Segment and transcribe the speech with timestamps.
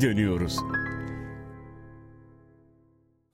[0.00, 0.56] geri dönüyoruz.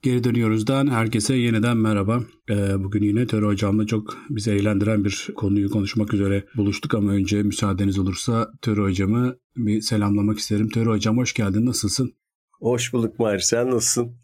[0.02, 2.20] Geri dönüyoruzdan herkese yeniden merhaba.
[2.50, 7.42] Ee, bugün yine Terör Hocam'la çok bizi eğlendiren bir konuyu konuşmak üzere buluştuk ama önce
[7.42, 10.68] müsaadeniz olursa Terör Hocam'ı bir selamlamak isterim.
[10.68, 12.12] Terör Hocam hoş geldin, nasılsın?
[12.52, 14.16] Hoş bulduk Mahir, sen nasılsın?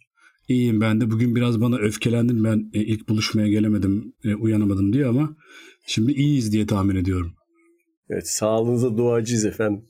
[0.49, 1.11] İyiyim ben de.
[1.11, 5.37] Bugün biraz bana öfkelendin ben e, ilk buluşmaya gelemedim, e, uyanamadım diye ama
[5.87, 7.33] şimdi iyiyiz diye tahmin ediyorum.
[8.11, 9.90] Evet, sağlığınıza duacıyız efendim.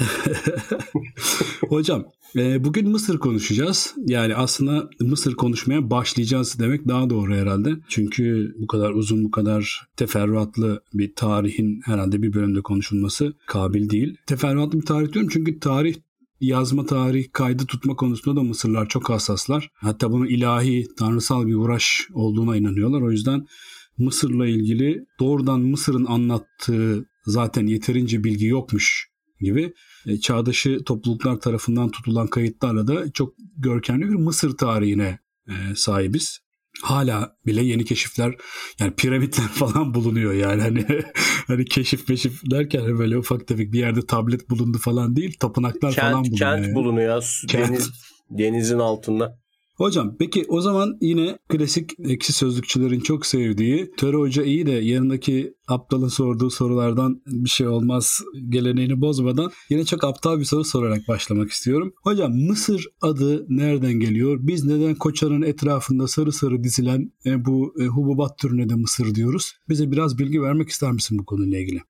[1.68, 2.04] Hocam
[2.36, 3.94] e, bugün Mısır konuşacağız.
[4.06, 7.76] Yani aslında Mısır konuşmaya başlayacağız demek daha doğru herhalde.
[7.88, 14.16] Çünkü bu kadar uzun, bu kadar teferruatlı bir tarihin herhalde bir bölümde konuşulması kabil değil.
[14.26, 15.94] Teferruatlı bir tarih diyorum çünkü tarih
[16.40, 19.70] yazma tarih kaydı tutma konusunda da Mısırlar çok hassaslar.
[19.74, 23.02] Hatta bunu ilahi, tanrısal bir uğraş olduğuna inanıyorlar.
[23.02, 23.46] O yüzden
[23.98, 29.72] Mısır'la ilgili doğrudan Mısır'ın anlattığı zaten yeterince bilgi yokmuş gibi
[30.22, 36.38] çağdaşı topluluklar tarafından tutulan kayıtlarla da çok görkemli bir Mısır tarihine e, sahibiz.
[36.82, 38.34] Hala bile yeni keşifler
[38.78, 40.86] yani piramitler falan bulunuyor yani hani
[41.46, 45.94] hani keşif meşif derken hani böyle ufak tefek bir yerde tablet bulundu falan değil tapınaklar
[45.94, 46.38] kent, falan bulunuyor.
[46.38, 46.74] Kent yani.
[46.74, 47.68] bulunuyor Kent.
[47.68, 47.90] Deniz,
[48.30, 49.39] denizin altında.
[49.80, 55.54] Hocam peki o zaman yine klasik eksi sözlükçülerin çok sevdiği Töre Hoca iyi de yanındaki
[55.68, 61.50] aptalın sorduğu sorulardan bir şey olmaz geleneğini bozmadan yine çok aptal bir soru sorarak başlamak
[61.50, 61.92] istiyorum.
[62.02, 64.38] Hocam Mısır adı nereden geliyor?
[64.40, 69.52] Biz neden Koçan'ın etrafında sarı sarı dizilen e, bu e, hububat türüne de Mısır diyoruz?
[69.68, 71.80] Bize biraz bilgi vermek ister misin bu konuyla ilgili?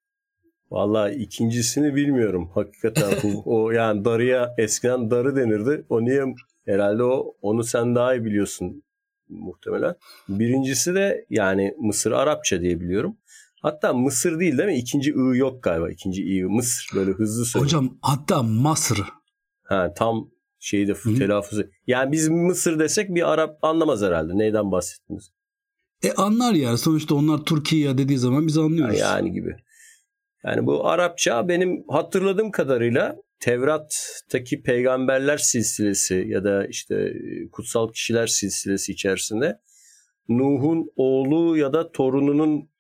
[0.71, 3.13] Vallahi ikincisini bilmiyorum hakikaten.
[3.45, 5.87] o yani darıya eskiden darı denirdi.
[5.89, 6.25] O niye
[6.67, 8.83] herhalde o onu sen daha iyi biliyorsun
[9.29, 9.95] muhtemelen.
[10.29, 13.17] Birincisi de yani Mısır Arapça diye biliyorum.
[13.63, 14.79] Hatta Mısır değil değil mi?
[14.79, 15.91] İkinci ı yok galiba.
[15.91, 17.65] İkinci i Mısır böyle hızlı söyle.
[17.65, 19.01] Hocam hatta Masr.
[19.63, 21.65] Ha, tam şeyi de telaffuzu.
[21.87, 24.39] Yani biz Mısır desek bir Arap anlamaz herhalde.
[24.39, 25.31] Neyden bahsettiniz?
[26.03, 28.99] E anlar yani sonuçta onlar Türkiye dediği zaman biz anlıyoruz.
[28.99, 29.57] Yani gibi.
[30.45, 38.27] Yani bu Arapça benim hatırladığım kadarıyla Tevrat'taki peygamberler silsilesi ya da işte e, kutsal kişiler
[38.27, 39.61] silsilesi içerisinde
[40.29, 42.71] Nuh'un oğlu ya da torununun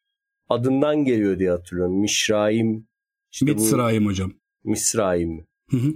[0.48, 2.00] adından geliyor diye hatırlıyorum.
[2.00, 2.88] Mişraim.
[3.32, 4.32] işte bu- Mitsrayim hocam.
[4.64, 5.46] Misraim.
[5.70, 5.92] Hı hı.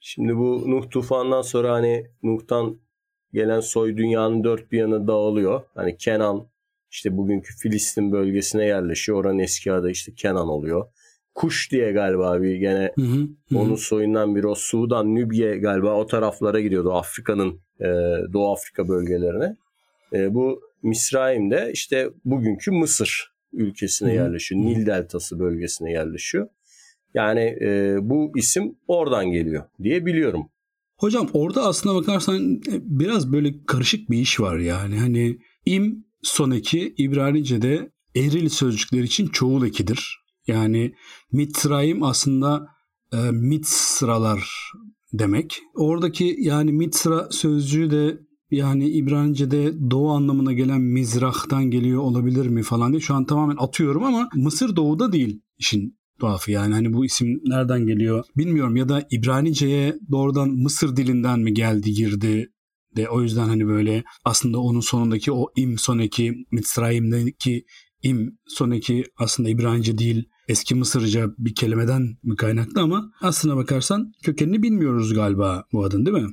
[0.00, 2.80] Şimdi bu Nuh tufanından sonra hani Nuh'tan
[3.32, 5.62] gelen soy dünyanın dört bir yanı dağılıyor.
[5.74, 6.50] Hani Kenan
[6.90, 9.18] işte bugünkü Filistin bölgesine yerleşiyor.
[9.18, 10.86] Oranın eski adı işte Kenan oluyor.
[11.34, 13.28] Kuş diye galiba bir gene Hı hı.
[13.48, 17.86] hı onun soyundan biri o Sudan, Nübye galiba o taraflara gidiyordu Afrika'nın e,
[18.32, 19.56] Doğu Afrika bölgelerine.
[20.12, 24.60] E, bu Misraim de işte bugünkü Mısır ülkesine Hı yerleşiyor.
[24.60, 26.48] Nil Deltası bölgesine yerleşiyor.
[27.14, 30.50] Yani e, bu isim oradan geliyor diye biliyorum.
[30.98, 34.98] Hocam orada aslına bakarsan e, biraz böyle karışık bir iş var yani.
[34.98, 40.19] Hani im son eki İbranice'de eril sözcükler için çoğul ekidir.
[40.46, 40.94] Yani
[41.32, 42.66] mitraim aslında
[43.12, 44.72] e, mitsralar
[45.12, 45.60] demek.
[45.74, 48.20] Oradaki yani mitsra sözcüğü de
[48.50, 54.04] yani İbranice'de doğu anlamına gelen mizrahtan geliyor olabilir mi falan diye şu an tamamen atıyorum
[54.04, 59.06] ama Mısır doğuda değil işin tuhafı yani hani bu isim nereden geliyor bilmiyorum ya da
[59.10, 62.50] İbranice'ye doğrudan Mısır dilinden mi geldi girdi
[62.96, 67.64] de o yüzden hani böyle aslında onun sonundaki o im soneki Mitzrayim'deki
[68.02, 74.62] im soneki aslında İbranice değil eski Mısırca bir kelimeden mi kaynaklı ama aslına bakarsan kökenini
[74.62, 76.28] bilmiyoruz galiba bu adın değil mi?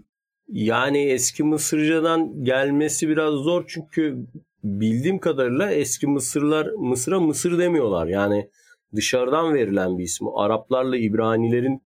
[0.47, 4.27] Yani eski Mısırcadan gelmesi biraz zor çünkü
[4.63, 8.07] bildiğim kadarıyla eski Mısırlar Mısır'a Mısır demiyorlar.
[8.07, 8.49] Yani
[8.95, 10.27] dışarıdan verilen bir isim.
[10.35, 11.81] Araplarla İbranilerin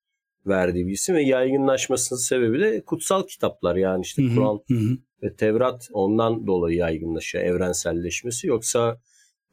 [0.46, 4.60] verdiği bir isim ve yaygınlaşmasının sebebi de kutsal kitaplar yani işte Kur'an
[5.22, 8.46] ve Tevrat ondan dolayı yaygınlaşıyor evrenselleşmesi.
[8.46, 9.00] Yoksa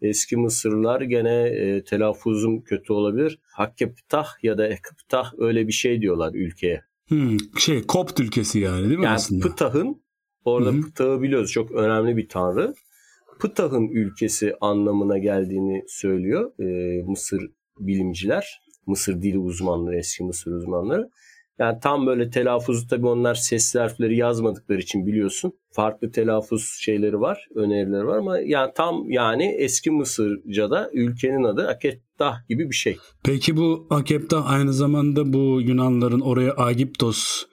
[0.02, 3.40] eski Mısırlılar gene e, telaffuzum kötü olabilir.
[3.44, 6.82] Hakkeptah ya da Ekptah öyle bir şey diyorlar ülkeye.
[7.08, 9.50] Hmm, şey Kopt ülkesi yani değil mi Yani aslında?
[9.50, 10.02] Ptah'ın
[10.46, 10.82] orada Hı hı.
[10.82, 12.74] Ptah'ı biliyoruz çok önemli bir tanrı.
[13.40, 18.62] Ptah'ın ülkesi anlamına geldiğini söylüyor e, Mısır bilimciler.
[18.88, 21.10] Mısır dili uzmanları, eski Mısır uzmanları.
[21.60, 25.54] Yani tam böyle telaffuzu tabii onlar sesli harfleri yazmadıkları için biliyorsun.
[25.72, 32.48] Farklı telaffuz şeyleri var, önerileri var ama yani tam yani eski Mısırca'da ülkenin adı Akettah
[32.50, 32.98] gibi bir şey.
[33.24, 37.46] Peki bu Akep'te aynı zamanda bu Yunanların oraya Agiptos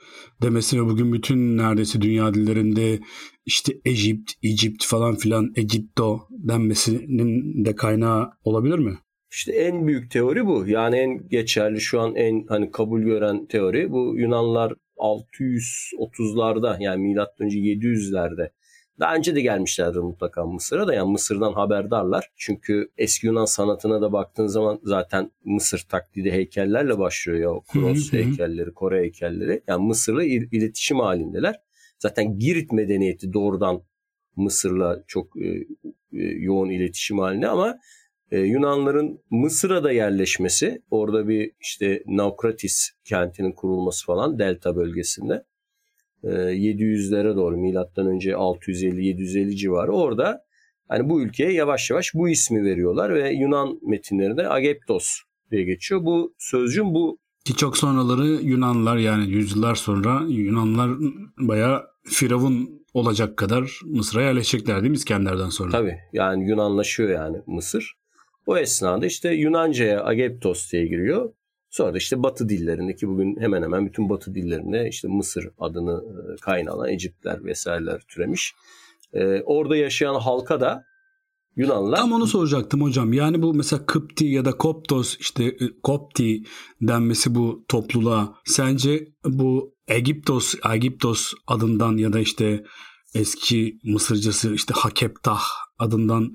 [0.43, 3.01] demesi ve bugün bütün neredeyse dünya dillerinde
[3.47, 8.99] işte Ejipt, Egypt falan filan Egipto denmesinin de kaynağı olabilir mi?
[9.33, 10.67] İşte en büyük teori bu.
[10.67, 17.47] Yani en geçerli şu an en hani kabul gören teori bu Yunanlar 630'larda yani milattan
[17.47, 18.51] önce 700'lerde
[19.01, 22.31] daha önce de gelmişlerdir mutlaka Mısır'a da yani Mısır'dan haberdarlar.
[22.37, 27.61] Çünkü eski Yunan sanatına da baktığın zaman zaten Mısır taklidi heykellerle başlıyor ya.
[27.73, 29.63] Kronos heykelleri, Kore heykelleri.
[29.69, 31.61] Yani Mısır'la iletişim halindeler.
[31.99, 33.83] Zaten Girit medeniyeti doğrudan
[34.37, 35.49] Mısır'la çok e,
[36.13, 37.79] e, yoğun iletişim halinde ama
[38.33, 45.45] e, Yunanların Mısır'a da yerleşmesi, orada bir işte Naukratis kentinin kurulması falan delta bölgesinde
[46.25, 50.45] 700'lere doğru milattan önce 650-750 civarı orada
[50.89, 55.07] hani bu ülkeye yavaş yavaş bu ismi veriyorlar ve Yunan metinlerinde Ageptos
[55.51, 56.05] diye geçiyor.
[56.05, 60.91] Bu sözcüğün bu ki çok sonraları Yunanlar yani yüzyıllar sonra Yunanlar
[61.39, 65.71] bayağı firavun olacak kadar Mısır'a yerleşecekler değil mi İskender'den sonra?
[65.71, 68.02] Tabii yani Yunanlaşıyor yani Mısır.
[68.47, 71.33] O esnada işte Yunanca'ya Ageptos diye giriyor.
[71.71, 76.37] Sonra da işte Batı dillerindeki bugün hemen hemen bütün Batı dillerinde işte Mısır adını e,
[76.41, 78.55] kaynağına Eciptler vesaireler türemiş.
[79.13, 80.85] Ee, orada yaşayan halka da
[81.57, 81.97] Yunanlar...
[81.97, 83.13] Tam onu soracaktım hocam.
[83.13, 86.43] Yani bu mesela Kıpti ya da Koptos işte e, Kopti
[86.81, 92.65] denmesi bu topluluğa sence bu Egiptos, Egiptos adından ya da işte
[93.15, 95.43] eski Mısırcası işte Hakeptah
[95.79, 96.33] adından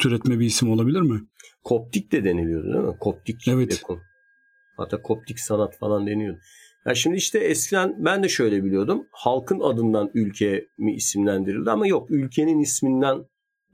[0.00, 1.20] türetme bir isim olabilir mi?
[1.64, 2.98] Koptik de deniliyordu değil mi?
[3.00, 3.48] Koptik.
[3.48, 3.70] Evet.
[3.70, 4.00] Dekon.
[4.76, 6.38] Hatta koptik sanat falan deniyordu.
[6.86, 9.06] Ya şimdi işte eskiden ben de şöyle biliyordum.
[9.12, 13.24] Halkın adından ülke mi isimlendirildi ama yok ülkenin isminden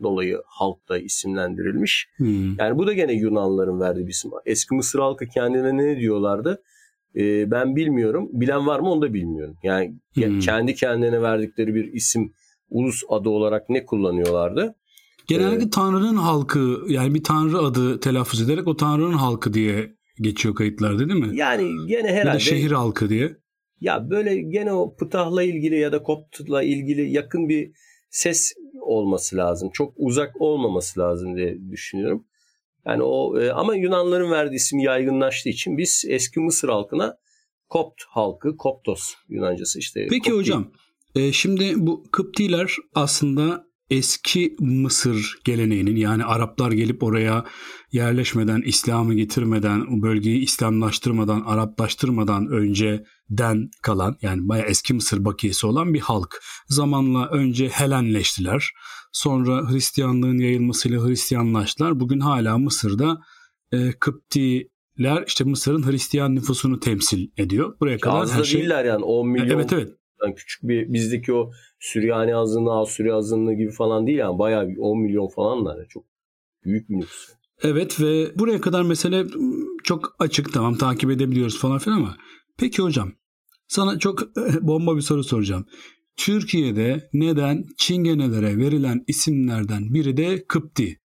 [0.02, 2.08] dolayı halk da isimlendirilmiş.
[2.16, 2.58] Hmm.
[2.58, 4.30] Yani bu da gene Yunanların verdiği bir isim.
[4.46, 6.62] Eski Mısır halkı kendine ne diyorlardı?
[7.16, 8.28] Ee, ben bilmiyorum.
[8.32, 9.56] Bilen var mı onu da bilmiyorum.
[9.62, 10.38] Yani hmm.
[10.38, 12.32] kendi kendine verdikleri bir isim
[12.70, 14.75] ulus adı olarak ne kullanıyorlardı?
[15.26, 20.55] Genellikle ee, Tanrı'nın halkı yani bir Tanrı adı telaffuz ederek o Tanrı'nın halkı diye geçiyor
[20.55, 21.37] kayıtlarda değil mi?
[21.37, 22.29] Yani gene herhalde.
[22.29, 23.37] Ya da şehir halkı diye.
[23.81, 27.71] Ya böyle gene o Pıtah'la ilgili ya da Kopt'la ilgili yakın bir
[28.11, 29.71] ses olması lazım.
[29.73, 32.26] Çok uzak olmaması lazım diye düşünüyorum.
[32.87, 37.17] Yani o e, ama Yunanların verdiği isim yaygınlaştığı için biz eski Mısır halkına
[37.69, 40.06] Kopt halkı, Koptos Yunancası işte.
[40.11, 40.32] Peki Kopti.
[40.32, 40.73] hocam,
[41.15, 47.44] e, şimdi bu Kıptiler aslında eski Mısır geleneğinin yani Araplar gelip oraya
[47.92, 55.94] yerleşmeden, İslam'ı getirmeden, o bölgeyi İslamlaştırmadan, Araplaştırmadan önceden kalan yani bayağı eski Mısır bakiyesi olan
[55.94, 56.42] bir halk.
[56.69, 58.70] Zamanla önce Helenleştiler.
[59.12, 62.00] Sonra Hristiyanlığın yayılmasıyla Hristiyanlaştılar.
[62.00, 63.19] Bugün hala Mısır'da
[63.72, 67.76] e, Kıptiler işte Mısır'ın Hristiyan nüfusunu temsil ediyor.
[67.80, 68.60] Buraya kadar Az her şey...
[68.60, 69.48] değiller yani 10 milyon.
[69.48, 69.92] Evet evet.
[70.25, 71.50] Yani küçük bir bizdeki o
[71.81, 75.76] Süryani azınlığı, Asuri azınlığı gibi falan değil yani bayağı 10 milyon falanlar.
[75.76, 76.05] Yani çok
[76.65, 77.29] büyük bir nüfus.
[77.62, 79.25] Evet ve buraya kadar mesele
[79.85, 82.17] çok açık tamam takip edebiliyoruz falan filan ama
[82.59, 83.12] peki hocam
[83.69, 85.67] sana çok bomba bir soru soracağım.
[86.17, 91.00] Türkiye'de neden Çingenelere verilen isimlerden biri de Kıpti?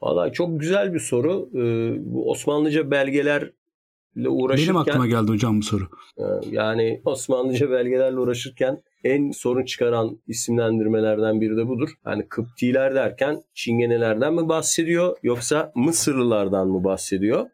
[0.00, 1.50] Valla çok güzel bir soru.
[1.54, 3.52] Ee, bu Osmanlıca belgeler
[4.16, 4.74] uğraşırken...
[4.74, 5.88] Benim aklıma geldi hocam bu soru.
[6.18, 11.90] E, yani Osmanlıca belgelerle uğraşırken en sorun çıkaran isimlendirmelerden biri de budur.
[12.06, 17.46] Yani Kıptiler derken Çingenelerden mi bahsediyor yoksa Mısırlılardan mı bahsediyor?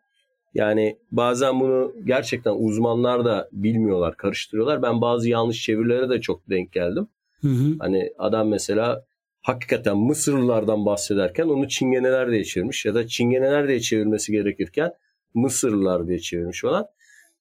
[0.54, 4.82] Yani bazen bunu gerçekten uzmanlar da bilmiyorlar, karıştırıyorlar.
[4.82, 7.08] Ben bazı yanlış çevirilere de çok denk geldim.
[7.40, 7.76] Hı hı.
[7.78, 9.04] Hani adam mesela
[9.42, 14.92] hakikaten Mısırlılardan bahsederken onu Çingeneler diye çevirmiş ya da Çingeneler diye çevirmesi gerekirken
[15.36, 16.86] Mısırlılar diye çevirmiş falan.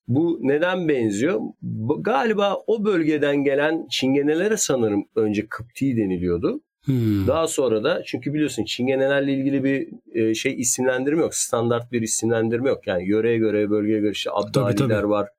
[0.07, 1.41] Bu neden benziyor?
[1.99, 6.61] Galiba o bölgeden gelen çingenelere sanırım önce Kıpti deniliyordu.
[6.85, 7.27] Hmm.
[7.27, 11.35] Daha sonra da çünkü biliyorsun çingenelerle ilgili bir e, şey isimlendirme yok.
[11.35, 12.87] Standart bir isimlendirme yok.
[12.87, 15.29] Yani yöreye göre, bölgeye göre işte Abdaliler var.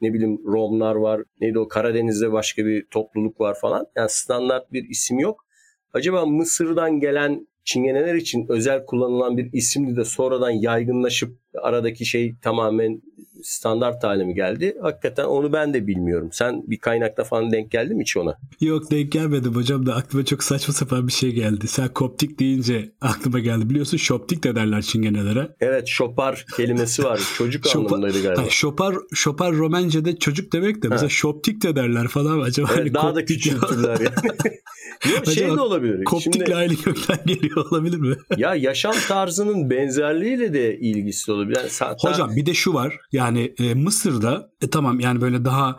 [0.00, 1.22] Ne bileyim Romlar var.
[1.40, 3.86] Neydi o Karadeniz'de başka bir topluluk var falan.
[3.96, 5.46] Yani standart bir isim yok.
[5.92, 13.02] Acaba Mısır'dan gelen Çingeneler için özel kullanılan bir isimdi de sonradan yaygınlaşıp aradaki şey tamamen
[13.46, 14.76] standart hale mi geldi?
[14.82, 16.28] Hakikaten onu ben de bilmiyorum.
[16.32, 18.38] Sen bir kaynakta falan denk geldin mi hiç ona?
[18.60, 21.68] Yok denk gelmedim hocam da aklıma çok saçma sapan bir şey geldi.
[21.68, 23.70] Sen koptik deyince aklıma geldi.
[23.70, 25.48] Biliyorsun şoptik de derler çingenelere.
[25.60, 27.20] Evet şopar kelimesi var.
[27.38, 28.42] Çocuk şopar, anlamındaydı galiba.
[28.42, 32.40] Ha, şopar, şopar Romence'de çocuk demek de mesela şoptik de derler falan.
[32.40, 34.36] Acaba evet, hani daha da küçültürler yani.
[35.14, 36.04] Yok şey de olabilir.
[36.04, 38.16] Koptikle Şimdi, aynı kökten geliyor olabilir mi?
[38.36, 41.56] ya yaşam tarzının benzerliğiyle de ilgisi olabilir.
[41.56, 42.10] Yani zaten...
[42.10, 42.96] Hocam bir de şu var.
[43.12, 45.76] Yani e, Mısır'da e, tamam yani böyle daha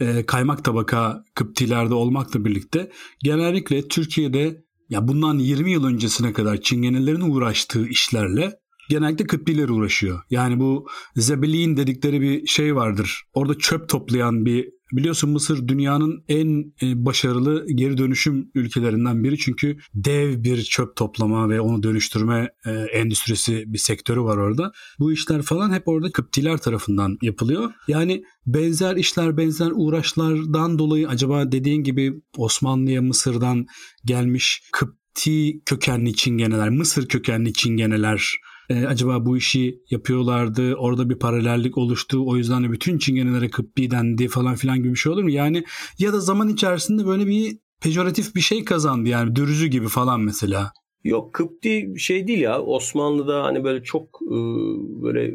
[0.00, 2.90] e, kaymak tabaka Kıptilerde olmakla birlikte
[3.22, 8.52] genellikle Türkiye'de ya bundan 20 yıl öncesine kadar Çingenelerin uğraştığı işlerle
[8.90, 10.20] genellikle Kıptiler uğraşıyor.
[10.30, 10.86] Yani bu
[11.16, 13.22] zebelin dedikleri bir şey vardır.
[13.32, 19.38] Orada çöp toplayan bir Biliyorsun Mısır dünyanın en e, başarılı geri dönüşüm ülkelerinden biri.
[19.38, 24.72] Çünkü dev bir çöp toplama ve onu dönüştürme e, endüstrisi bir sektörü var orada.
[24.98, 27.72] Bu işler falan hep orada Kıptiler tarafından yapılıyor.
[27.88, 33.66] Yani benzer işler, benzer uğraşlardan dolayı acaba dediğin gibi Osmanlı'ya Mısır'dan
[34.04, 38.36] gelmiş Kıpti kökenli çingeneler, Mısır kökenli çingeneler
[38.70, 43.90] e, acaba bu işi yapıyorlardı orada bir paralellik oluştu o yüzden de bütün çingenelere Kıppi
[43.90, 45.30] dendi falan filan gibi bir şey olur mu?
[45.30, 45.64] Yani
[45.98, 50.72] ya da zaman içerisinde böyle bir pejoratif bir şey kazandı yani dürüzü gibi falan mesela.
[51.04, 54.36] Yok Kıpti şey değil ya Osmanlı'da hani böyle çok e,
[55.02, 55.34] böyle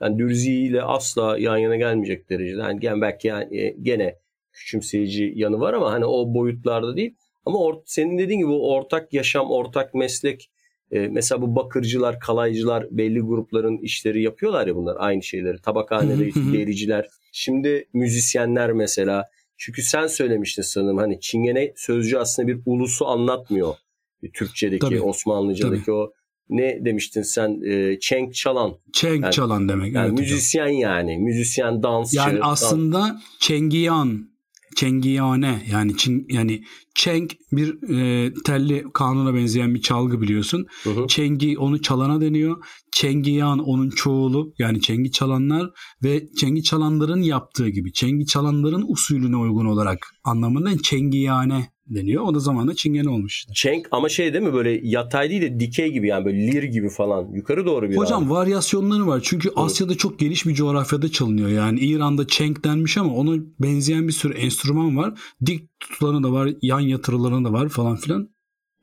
[0.00, 2.60] yani Dürzi ile asla yan yana gelmeyecek derecede.
[2.60, 4.16] Yani gen belki yani e, gene
[4.52, 7.14] küçümseyici yanı var ama hani o boyutlarda değil.
[7.46, 10.50] Ama or, senin dediğin gibi ortak yaşam, ortak meslek
[10.90, 15.60] e, mesela bu bakırcılar, kalaycılar belli grupların işleri yapıyorlar ya bunlar aynı şeyleri.
[15.60, 17.08] Tabakhanede dericiler.
[17.32, 19.24] Şimdi müzisyenler mesela.
[19.56, 23.74] Çünkü sen söylemiştin sanırım hani Çingene sözcüğü aslında bir ulusu anlatmıyor.
[24.34, 25.00] Türkçedeki, Tabii.
[25.00, 25.94] Osmanlıcadaki Tabii.
[25.94, 26.12] o
[26.48, 27.60] ne demiştin sen?
[27.66, 28.74] E, çenk çalan.
[28.92, 29.94] Çenk yani, çalan demek.
[29.94, 30.80] Yani evet, müzisyen hocam.
[30.80, 31.18] yani.
[31.18, 32.16] Müzisyen, dansçı.
[32.16, 33.22] Yani aslında dans...
[33.40, 34.30] çengiyan
[34.76, 36.62] Çengiyane yani Çin, yani
[36.94, 40.66] çeng bir e, telli kanuna benzeyen bir çalgı biliyorsun.
[40.84, 41.06] Hı hı.
[41.06, 42.56] Çengi onu çalana deniyor.
[42.92, 45.70] Çengiyan onun çoğulu yani çengi çalanlar
[46.02, 52.22] ve çengi çalanların yaptığı gibi çengi çalanların usulüne uygun olarak anlamında çengiyane deniyor.
[52.24, 53.52] O da zamanla çingene olmuş işte.
[53.54, 56.88] Çenk ama şey değil mi böyle yatay değil de dikey gibi yani böyle lir gibi
[56.88, 58.30] falan yukarı doğru bir Hocam abi.
[58.30, 59.20] varyasyonları var.
[59.22, 59.52] Çünkü Hı.
[59.56, 61.48] Asya'da çok geniş bir coğrafyada çalınıyor.
[61.48, 65.20] Yani İran'da çenk denmiş ama ona benzeyen bir sürü enstrüman var.
[65.46, 68.30] Dik tutulanı da var, yan yatırılanı da var falan filan.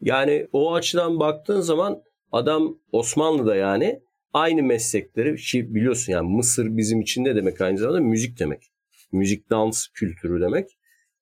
[0.02, 2.02] Yani o açıdan baktığın zaman
[2.32, 4.00] adam Osmanlı'da yani
[4.34, 8.72] aynı meslekleri ki biliyorsun yani Mısır bizim için ne demek aynı zamanda müzik demek.
[9.12, 10.78] Müzik dans kültürü demek.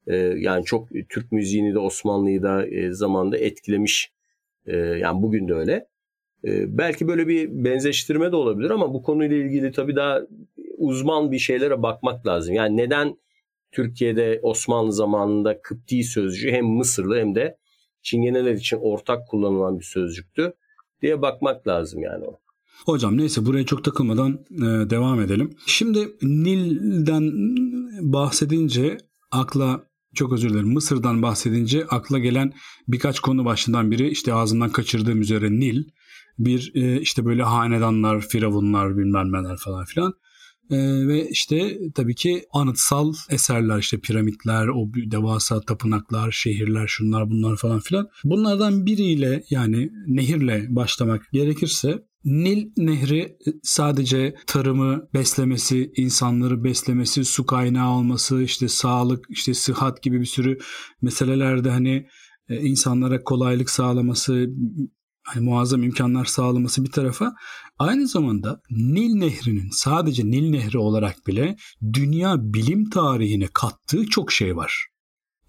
[0.08, 4.12] Ee, yani çok Türk müziğini de Osmanlı'yı da e, zamanda etkilemiş.
[4.66, 5.88] Ee, yani bugün de öyle.
[6.46, 10.22] Ee, belki böyle bir benzeştirme de olabilir ama bu konuyla ilgili tabii daha
[10.78, 12.56] uzman bir şeylere bakmak lazım.
[12.56, 13.18] Yani neden
[13.76, 17.58] Türkiye'de Osmanlı zamanında Kıpti sözcüğü hem Mısırlı hem de
[18.02, 20.54] Çingeneler için ortak kullanılan bir sözcüktü
[21.02, 22.40] diye bakmak lazım yani o.
[22.86, 25.58] Hocam neyse buraya çok takılmadan e, devam edelim.
[25.66, 27.32] Şimdi Nil'den
[28.14, 28.98] bahsedince
[29.32, 29.84] akla
[30.16, 32.54] çok özür dilerim Mısır'dan bahsedince akla gelen
[32.88, 35.84] birkaç konu başından biri işte ağzından kaçırdığım üzere Nil.
[36.40, 40.14] Bir e, işte böyle hanedanlar, firavunlar bilmem neler falan filan.
[40.72, 47.58] E, ve işte tabii ki anıtsal eserler işte piramitler, o devasa tapınaklar, şehirler, şunlar bunlar
[47.58, 48.08] falan filan.
[48.24, 57.90] Bunlardan biriyle yani nehirle başlamak gerekirse Nil Nehri sadece tarımı beslemesi, insanları beslemesi, su kaynağı
[57.90, 60.58] olması, işte sağlık, işte sıhhat gibi bir sürü
[61.02, 62.08] meselelerde hani
[62.50, 64.48] e, insanlara kolaylık sağlaması,
[65.24, 67.34] hani muazzam imkanlar sağlaması bir tarafa
[67.80, 71.56] aynı zamanda Nil Nehri'nin sadece Nil Nehri olarak bile
[71.94, 74.88] dünya bilim tarihine kattığı çok şey var.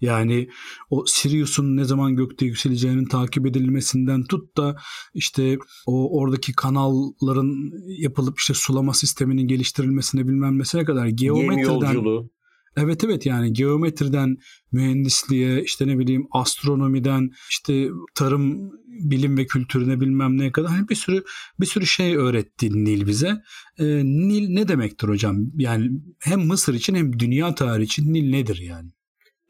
[0.01, 0.49] Yani
[0.89, 4.75] o Sirius'un ne zaman gökte yükseleceğinin takip edilmesinden tut da
[5.13, 12.29] işte o oradaki kanalların yapılıp işte sulama sisteminin geliştirilmesine bilmem nesine kadar geometriden
[12.77, 14.37] Evet evet yani geometriden
[14.71, 20.95] mühendisliğe işte ne bileyim astronomiden işte tarım bilim ve kültürüne bilmem ne kadar hani bir
[20.95, 21.23] sürü
[21.59, 23.41] bir sürü şey öğretti Nil bize.
[23.79, 25.37] Ee, Nil ne demektir hocam?
[25.57, 28.89] Yani hem Mısır için hem dünya tarihi için Nil nedir yani?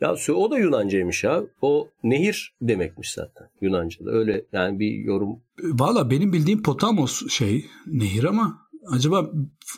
[0.01, 1.43] Ya o da Yunancaymış ya.
[1.61, 4.11] O nehir demekmiş zaten Yunanca'da.
[4.11, 5.39] Öyle yani bir yorum.
[5.63, 9.31] Valla benim bildiğim Potamos şey nehir ama acaba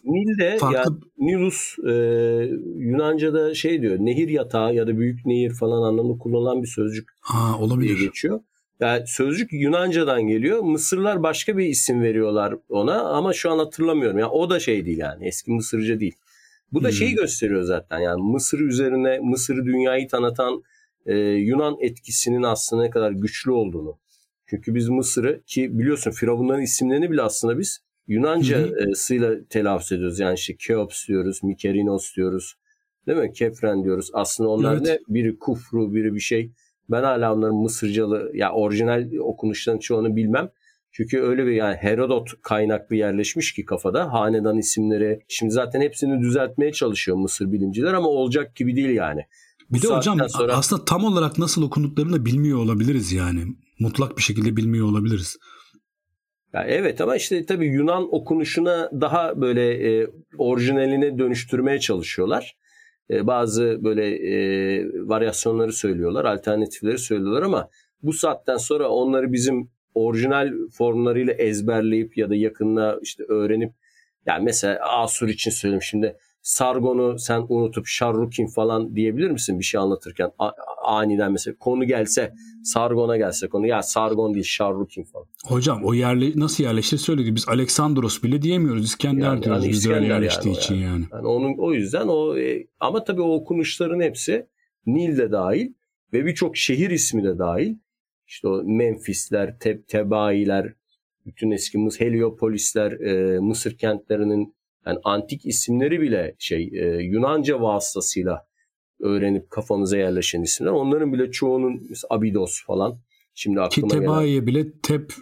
[0.03, 0.77] Nil de farklı...
[0.77, 1.91] yani Nilus e,
[2.77, 7.59] Yunanca'da şey diyor nehir yatağı ya da büyük nehir falan anlamında kullanılan bir sözcük ha,
[7.59, 7.97] olabilir.
[7.97, 8.39] diye geçiyor.
[8.79, 10.59] Yani sözcük Yunanca'dan geliyor.
[10.59, 14.17] Mısırlar başka bir isim veriyorlar ona ama şu an hatırlamıyorum.
[14.17, 16.15] Yani o da şey değil yani eski Mısırca değil.
[16.73, 16.93] Bu da hmm.
[16.93, 20.63] şeyi gösteriyor zaten yani Mısır üzerine Mısır'ı dünyayı tanıtan
[21.05, 23.97] e, Yunan etkisinin aslında ne kadar güçlü olduğunu.
[24.45, 30.19] Çünkü biz Mısır'ı ki biliyorsun Firavunların isimlerini bile aslında biz Yunanca'sıyla e, telaffuz ediyoruz.
[30.19, 32.55] Yani işte Keops diyoruz, Mikerinos diyoruz.
[33.07, 33.33] Değil mi?
[33.33, 34.09] Kefren diyoruz.
[34.13, 34.85] Aslında onlar evet.
[34.85, 34.99] ne?
[35.07, 36.51] Biri kufru, biri bir şey.
[36.89, 40.49] Ben hala onların Mısırcalı, ya orijinal okunuşlarının çoğunu bilmem.
[40.91, 45.19] Çünkü öyle bir yani Herodot kaynaklı yerleşmiş ki kafada hanedan isimleri.
[45.27, 49.21] Şimdi zaten hepsini düzeltmeye çalışıyor Mısır bilimciler ama olacak gibi değil yani.
[49.71, 50.53] Bir Bu de hocam sonra...
[50.53, 53.43] aslında tam olarak nasıl okunduklarını da bilmiyor olabiliriz yani.
[53.79, 55.37] Mutlak bir şekilde bilmiyor olabiliriz.
[56.53, 62.57] Ya evet ama işte tabii Yunan okunuşuna daha böyle e, orijinaline dönüştürmeye çalışıyorlar.
[63.09, 67.69] e, bazı böyle e, varyasyonları söylüyorlar, alternatifleri söylüyorlar ama
[68.03, 73.73] bu saatten sonra onları bizim orijinal formlarıyla ezberleyip ya da yakında işte öğrenip
[74.25, 79.81] yani mesela Asur için söyleyeyim şimdi Sargon'u sen unutup Şarrukin falan diyebilir misin bir şey
[79.81, 80.31] anlatırken
[80.89, 85.25] aniden mesela konu gelse Sargon'a gelse konu ya Sargon değil Şarrukin falan.
[85.45, 87.35] Hocam o yerli nasıl yerleştir söyledi.
[87.35, 88.85] Biz Aleksandros bile diyemiyoruz.
[88.85, 90.83] İskender Yani- diyoruz yani biz öyle yerleştiği yani için yani.
[90.83, 91.05] yani.
[91.13, 94.45] Yani onun o yüzden o e, ama tabii o okunuşların hepsi
[94.85, 95.73] Nil'de dahil
[96.13, 97.75] ve birçok şehir ismi de dahil.
[98.27, 100.73] İşte o Memphisler, Te- Tebailer,
[101.25, 104.55] bütün eski Mıs Heliopolisler, e, Mısır kentlerinin
[104.87, 108.47] yani antik isimleri bile şey e, Yunanca vasıtasıyla
[108.99, 110.71] öğrenip kafamıza yerleşen isimler.
[110.71, 112.99] Onların bile çoğunun Abidos falan.
[113.35, 114.01] Şimdi Ki aklıma gelen.
[114.01, 115.13] Tebai'ye bile tep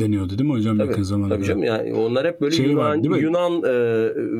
[0.00, 1.34] deniyordu değil mi hocam Tabii, yakın zamanda?
[1.34, 3.22] Tabii canım yani onlar hep böyle Şey var, Yunan, mi?
[3.22, 3.72] Yunan e,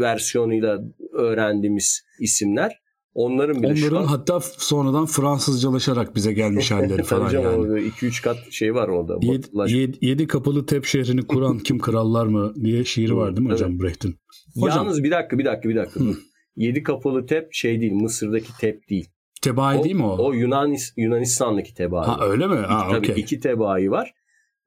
[0.01, 0.81] versiyonuyla
[1.13, 2.81] öğrendiğimiz isimler.
[3.15, 7.73] Onların bile şu Onların an hatta sonradan Fransızcalaşarak bize gelmiş halleri falan Tabii canım, yani.
[7.73, 9.19] o 2-3 kat şey var orada.
[9.23, 13.47] Yedi, Batılaş- yedi, yedi kapılı tep şehrini kuran kim krallar mı diye şiiri var değil
[13.47, 14.17] mi hocam Brecht'in?
[14.61, 16.15] Hocam Yalnız bir dakika bir dakika bir dakika Hı.
[16.57, 19.09] Yedi kapılı tep şey değil Mısır'daki tep değil.
[19.43, 20.17] Tebai değil mi o?
[20.27, 22.07] O Yunan, Yunanistan'daki tebai.
[22.07, 22.57] ha öyle mi?
[22.57, 23.23] Ha Tabii okey.
[23.23, 24.15] iki tebai var.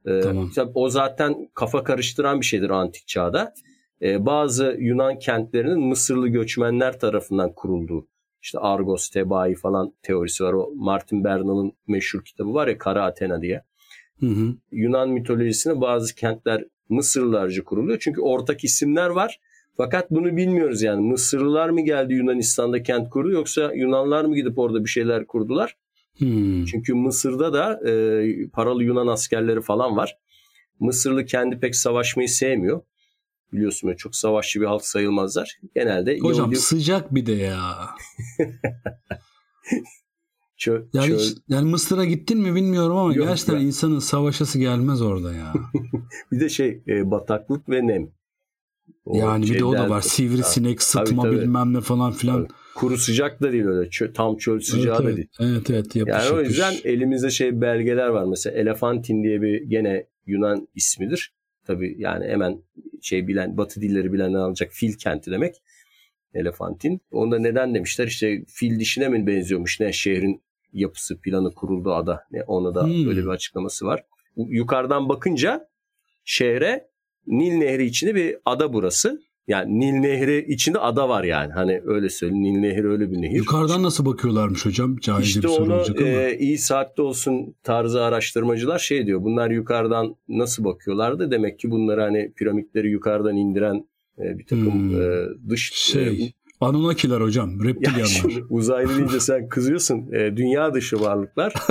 [0.06, 0.52] Ee, Tamam.
[0.74, 3.54] o zaten kafa karıştıran bir şeydir antik çağda.
[4.02, 8.08] Ee, bazı Yunan kentlerinin Mısırlı göçmenler tarafından kurulduğu.
[8.42, 10.54] İşte Argos, Tebai falan teorisi var.
[10.54, 13.64] O Martin Bernal'ın meşhur kitabı var ya Kara Athena diye.
[14.20, 14.56] Hı hı.
[14.72, 18.00] Yunan mitolojisine bazı kentler Mısırlılarca kuruluyor.
[18.00, 19.40] Çünkü ortak isimler var.
[19.78, 21.02] Fakat bunu bilmiyoruz yani.
[21.12, 25.78] Mısırlılar mı geldi Yunanistan'da kent kurdu yoksa Yunanlar mı gidip orada bir şeyler kurdular?
[26.18, 26.66] Hmm.
[26.66, 30.18] Çünkü Mısır'da da e, paralı Yunan askerleri falan var.
[30.80, 32.82] Mısırlı kendi pek savaşmayı sevmiyor.
[33.54, 35.60] Biliyorsun böyle çok savaşçı bir halk sayılmazlar.
[35.76, 37.76] Genelde Hocam Yahudi sıcak bir de ya.
[40.60, 43.64] çö- Yani, çöl- hiç- yani Mısır'a gittin mi bilmiyorum ama Yok, gerçekten yok.
[43.64, 45.54] insanın savaşası gelmez orada ya.
[46.32, 48.10] bir de şey e, bataklık ve nem.
[49.06, 50.02] O yani bir de o da var.
[50.02, 51.36] Sivrisinek, sıtma tabii.
[51.42, 52.44] bilmem ne falan filan.
[52.44, 52.54] Tabii.
[52.76, 53.90] Kuru sıcak da değil öyle.
[53.90, 55.28] Çö- tam çöl sıcağı evet, da değil.
[55.40, 56.50] evet, evet, yapış, Yani o yapış.
[56.50, 58.26] yüzden elimizde şey belgeler var.
[58.26, 61.34] Mesela Elefantin diye bir gene Yunan ismidir.
[61.68, 62.64] Tabii yani hemen
[63.02, 65.56] şey bilen Batı dilleri bilenler alacak fil kenti demek.
[66.34, 67.02] Elefantin.
[67.12, 70.42] Onda neden demişler işte fil dişine mi benziyormuş ne şehrin
[70.74, 72.24] yapısı planı kuruldu ada.
[72.32, 73.06] Ne ona da Hmm.
[73.06, 74.04] böyle bir açıklaması var.
[74.36, 75.70] Yukarıdan bakınca
[76.24, 76.88] şehre
[77.28, 79.22] Nil Nehri içinde bir ada burası.
[79.48, 81.54] Yani Nil Nehri içinde ada var yani.
[81.54, 82.44] Hani öyle söyleyeyim.
[82.44, 83.36] Nil Nehri öyle bir nehir.
[83.36, 84.98] Yukarıdan nasıl bakıyorlarmış hocam?
[84.98, 86.10] Cahilce İşte bir soru onu olacak ama.
[86.10, 89.24] e, iyi saatte olsun tarzı araştırmacılar şey diyor.
[89.24, 91.32] Bunlar yukarıdan nasıl bakıyorlardı?
[91.32, 93.88] Demek ki bunları hani piramitleri yukarıdan indiren
[94.20, 95.02] e, bir takım Hmm.
[95.02, 96.34] e, dış Şey, e,
[96.64, 97.50] Anunnakiler hocam.
[97.50, 98.44] ya Reptilyanlar.
[98.50, 100.12] uzaylı deyince sen kızıyorsun.
[100.14, 101.54] E, dünya dışı varlıklar.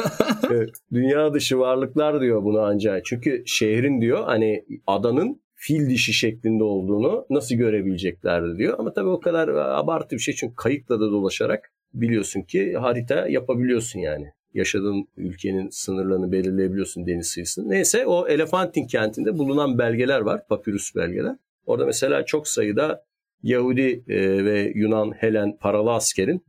[0.42, 3.04] E, dünya dışı varlıklar diyor bunu ancak.
[3.04, 8.78] Çünkü şehrin diyor hani adanın fil dişi şeklinde olduğunu nasıl görebileceklerdi diyor.
[8.78, 14.00] Ama tabii o kadar abartı bir şey çünkü kayıkla da dolaşarak biliyorsun ki harita yapabiliyorsun
[14.00, 14.26] yani.
[14.54, 17.70] Yaşadığın ülkenin sınırlarını belirleyebiliyorsun deniz kıyısını.
[17.70, 20.48] Neyse o Elefantin kentinde bulunan belgeler var.
[20.48, 21.36] Papyrus belgeler.
[21.66, 23.04] Orada mesela çok sayıda
[23.42, 26.44] Yahudi e, ve Yunan Helen paralı askerin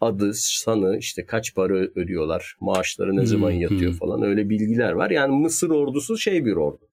[0.00, 3.98] adı, sanı, işte kaç para ödüyorlar, maaşları ne zaman Hmm, yatıyor hmm.
[3.98, 5.10] falan öyle bilgiler var.
[5.10, 6.88] Yani Mısır ordusu şey bir ordu.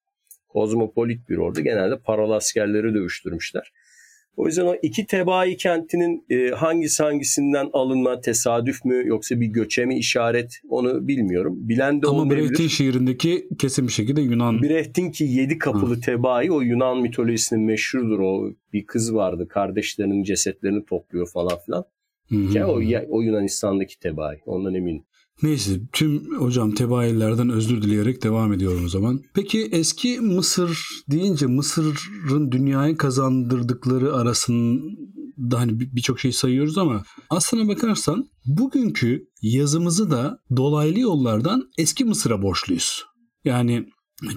[0.48, 1.62] Kozmopolit bir ordu.
[1.62, 3.72] Genelde paralı askerleri dövüştürmüşler.
[4.40, 9.86] O yüzden o iki tebai kentinin e, hangisi hangisinden alınma tesadüf mü yoksa bir göçe
[9.86, 11.56] mi işaret onu bilmiyorum.
[11.58, 12.30] Bilen de Ama.
[12.30, 18.20] Brecht'in şiirindeki kesin bir şekilde Yunan Brecht'in ki yedi kapılı tebai o Yunan mitolojisinin meşhurdur
[18.20, 21.84] o bir kız vardı kardeşlerinin cesetlerini topluyor falan filan.
[22.30, 22.58] Hı hı.
[22.58, 25.04] Ya o, o Yunanistan'daki tebai ondan eminim.
[25.44, 29.22] Neyse tüm hocam tebaillerden özür dileyerek devam ediyorum o zaman.
[29.34, 30.80] Peki eski Mısır
[31.12, 40.12] deyince Mısır'ın dünyaya kazandırdıkları arasında hani bir- birçok şey sayıyoruz ama aslına bakarsan bugünkü yazımızı
[40.12, 43.04] da dolaylı yollardan eski Mısır'a borçluyuz.
[43.46, 43.86] Yani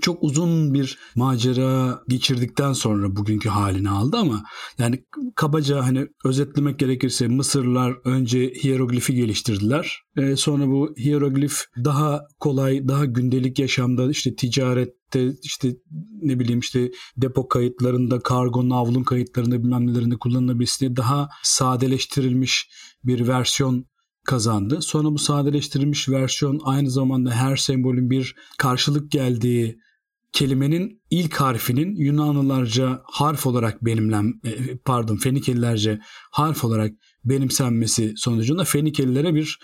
[0.01, 4.45] çok uzun bir macera geçirdikten sonra bugünkü halini aldı ama
[4.79, 5.05] yani
[5.37, 10.03] kabaca hani özetlemek gerekirse Mısırlılar önce hieroglifi geliştirdiler.
[10.17, 15.77] Ee, sonra bu hieroglif daha kolay, daha gündelik yaşamda işte ticarette işte
[16.23, 22.71] ne bileyim işte depo kayıtlarında, kargo, navlun kayıtlarında bilmem nelerinde kullanılabilsin diye daha sadeleştirilmiş
[23.05, 23.87] bir versiyon
[24.27, 24.83] kazandı.
[24.83, 29.79] Sonra bu sadeleştirilmiş versiyon aynı zamanda her sembolün bir karşılık geldiği
[30.33, 36.93] kelimenin ilk harfinin Yunanlılarca harf olarak benimlen e, pardon Fenikelilerce harf olarak
[37.25, 39.59] benimsenmesi sonucunda Fenikelilere bir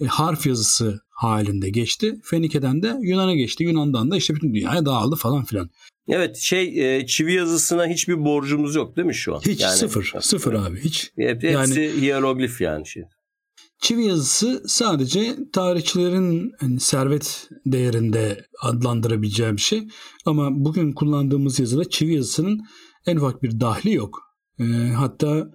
[0.00, 2.20] e, harf yazısı halinde geçti.
[2.24, 3.64] Fenike'den de Yunan'a geçti.
[3.64, 5.70] Yunan'dan da işte bütün dünyaya dağıldı falan filan.
[6.08, 9.40] Evet şey e, çivi yazısına hiçbir borcumuz yok değil mi şu an?
[9.40, 10.12] Hiç yani, sıfır.
[10.20, 11.12] Sıfır abi hiç.
[11.16, 13.02] Hep, hepsi yani, hieroglif yani şey.
[13.80, 19.88] Çivi yazısı sadece tarihçilerin yani servet değerinde adlandırabileceği bir şey.
[20.26, 22.60] Ama bugün kullandığımız yazıda çivi yazısının
[23.06, 24.18] en ufak bir dahli yok.
[24.58, 24.64] E,
[24.96, 25.46] hatta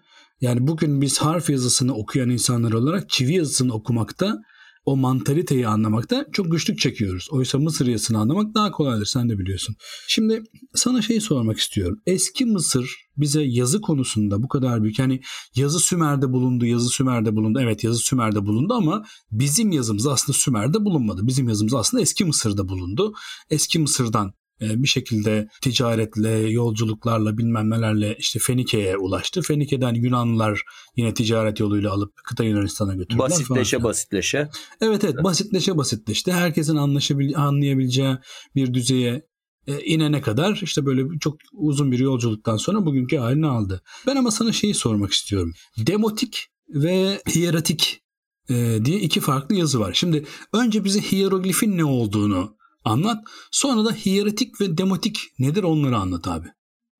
[0.41, 4.41] yani bugün biz harf yazısını okuyan insanlar olarak çivi yazısını okumakta
[4.85, 7.27] o mantaliteyi anlamakta çok güçlük çekiyoruz.
[7.31, 9.75] Oysa Mısır yazısını anlamak daha kolaydır sen de biliyorsun.
[10.07, 10.43] Şimdi
[10.75, 12.01] sana şey sormak istiyorum.
[12.05, 15.21] Eski Mısır bize yazı konusunda bu kadar büyük hani
[15.55, 17.59] yazı Sümer'de bulundu, yazı Sümer'de bulundu.
[17.61, 21.27] Evet yazı Sümer'de bulundu ama bizim yazımız aslında Sümer'de bulunmadı.
[21.27, 23.13] Bizim yazımız aslında eski Mısır'da bulundu.
[23.49, 29.41] Eski Mısır'dan bir şekilde ticaretle, yolculuklarla bilmem nelerle işte Fenike'ye ulaştı.
[29.41, 30.61] Fenike'den Yunanlılar
[30.95, 33.19] yine ticaret yoluyla alıp kıta Yunanistan'a götürdüler.
[33.19, 33.89] Basitleşe falan.
[33.89, 34.49] basitleşe.
[34.81, 36.31] Evet evet basitleşe basitleşti.
[36.31, 38.15] Herkesin anlaşabil anlayabileceği
[38.55, 39.23] bir düzeye
[39.67, 43.83] e, inene kadar işte böyle çok uzun bir yolculuktan sonra bugünkü halini aldı.
[44.07, 45.53] Ben ama sana şeyi sormak istiyorum.
[45.77, 48.01] Demotik ve hieratik
[48.49, 49.93] e, diye iki farklı yazı var.
[49.93, 53.23] Şimdi önce bize hieroglifin ne olduğunu anlat.
[53.51, 56.47] Sonra da hieratik ve demotik nedir onları anlat abi.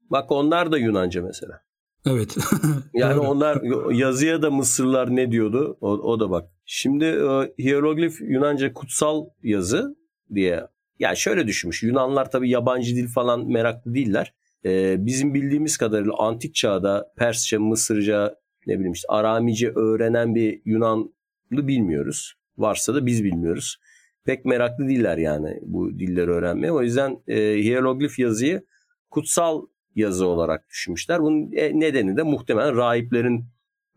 [0.10, 1.60] Bak onlar da Yunanca mesela.
[2.06, 2.38] Evet.
[2.94, 5.78] yani onlar yazıya da Mısırlar ne diyordu?
[5.82, 6.50] O, o da bak.
[6.66, 9.96] Şimdi e, hieroglif Yunanca kutsal yazı
[10.34, 10.68] diye.
[11.00, 11.84] Yani şöyle düşünmüş.
[11.84, 14.34] Yunanlar tabii yabancı dil falan meraklı değiller.
[14.66, 18.36] E, bizim bildiğimiz kadarıyla antik çağda Persçe, Mısırca,
[18.68, 21.08] ne bileyim işte Aramice öğrenen bir Yunanlı
[21.52, 22.34] bilmiyoruz.
[22.58, 23.78] Varsa da biz bilmiyoruz
[24.26, 26.72] pek meraklı değiller yani bu dilleri öğrenmeye.
[26.72, 28.66] O yüzden e, hieroglif yazıyı
[29.10, 31.22] kutsal yazı olarak düşünmüşler.
[31.22, 33.46] Bunun e, nedeni de muhtemelen rahiplerin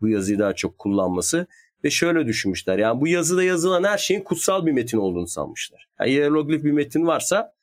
[0.01, 1.47] bu yazıyı daha çok kullanması
[1.85, 2.79] ve şöyle düşünmüşler.
[2.79, 5.89] Yani bu yazıda yazılan her şeyin kutsal bir metin olduğunu sanmışlar.
[6.01, 7.55] Yani hieroglif bir metin varsa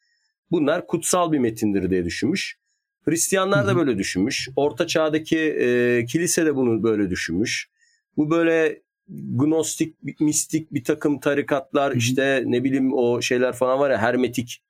[0.52, 2.58] bunlar kutsal bir metindir diye düşünmüş.
[3.06, 4.50] Hristiyanlar da böyle düşünmüş.
[4.56, 7.70] Orta çağdaki e, kilise de bunu böyle düşünmüş.
[8.18, 11.98] Bu böyle gnostik, mistik bir takım tarikatlar Hı-hı.
[11.98, 14.64] işte ne bileyim o şeyler falan var ya hermetik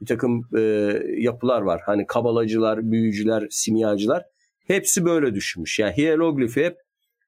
[0.00, 0.60] bir takım e,
[1.16, 1.80] yapılar var.
[1.86, 4.24] Hani kabalacılar, büyücüler, simyacılar
[4.66, 5.78] hepsi böyle düşünmüş.
[5.78, 6.78] Yani hieroglifi hep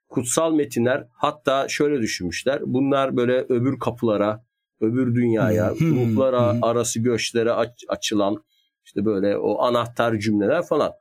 [0.08, 2.60] kutsal metinler hatta şöyle düşünmüşler.
[2.66, 4.44] Bunlar böyle öbür kapılara,
[4.80, 8.44] öbür dünyaya, ruhlara arası göçlere aç, açılan
[8.84, 10.92] işte böyle o anahtar cümleler falan.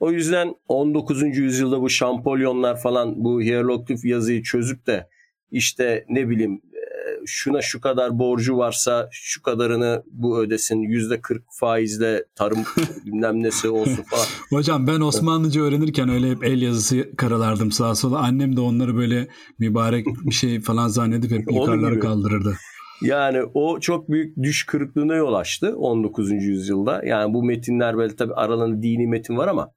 [0.00, 1.22] O yüzden 19.
[1.22, 5.08] yüzyılda bu şampolyonlar falan bu hieroglif yazıyı çözüp de
[5.50, 6.82] işte ne bileyim e,
[7.26, 12.58] şuna şu kadar borcu varsa şu kadarını bu ödesin yüzde 40 faizle tarım
[13.06, 14.24] bilmem nesi olsun falan.
[14.50, 18.18] Hocam ben Osmanlıca öğrenirken öyle hep el yazısı karalardım sağa sola.
[18.18, 22.56] Annem de onları böyle mübarek bir şey falan zannedip hep yukarılara kaldırırdı.
[23.02, 26.30] Yani o çok büyük düş kırıklığına yol açtı 19.
[26.30, 27.02] yüzyılda.
[27.04, 29.72] Yani bu metinler böyle tabii aralarında dini metin var ama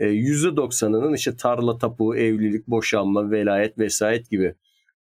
[0.00, 4.54] %90'ının e, işte tarla tapu, evlilik, boşanma, velayet vesayet gibi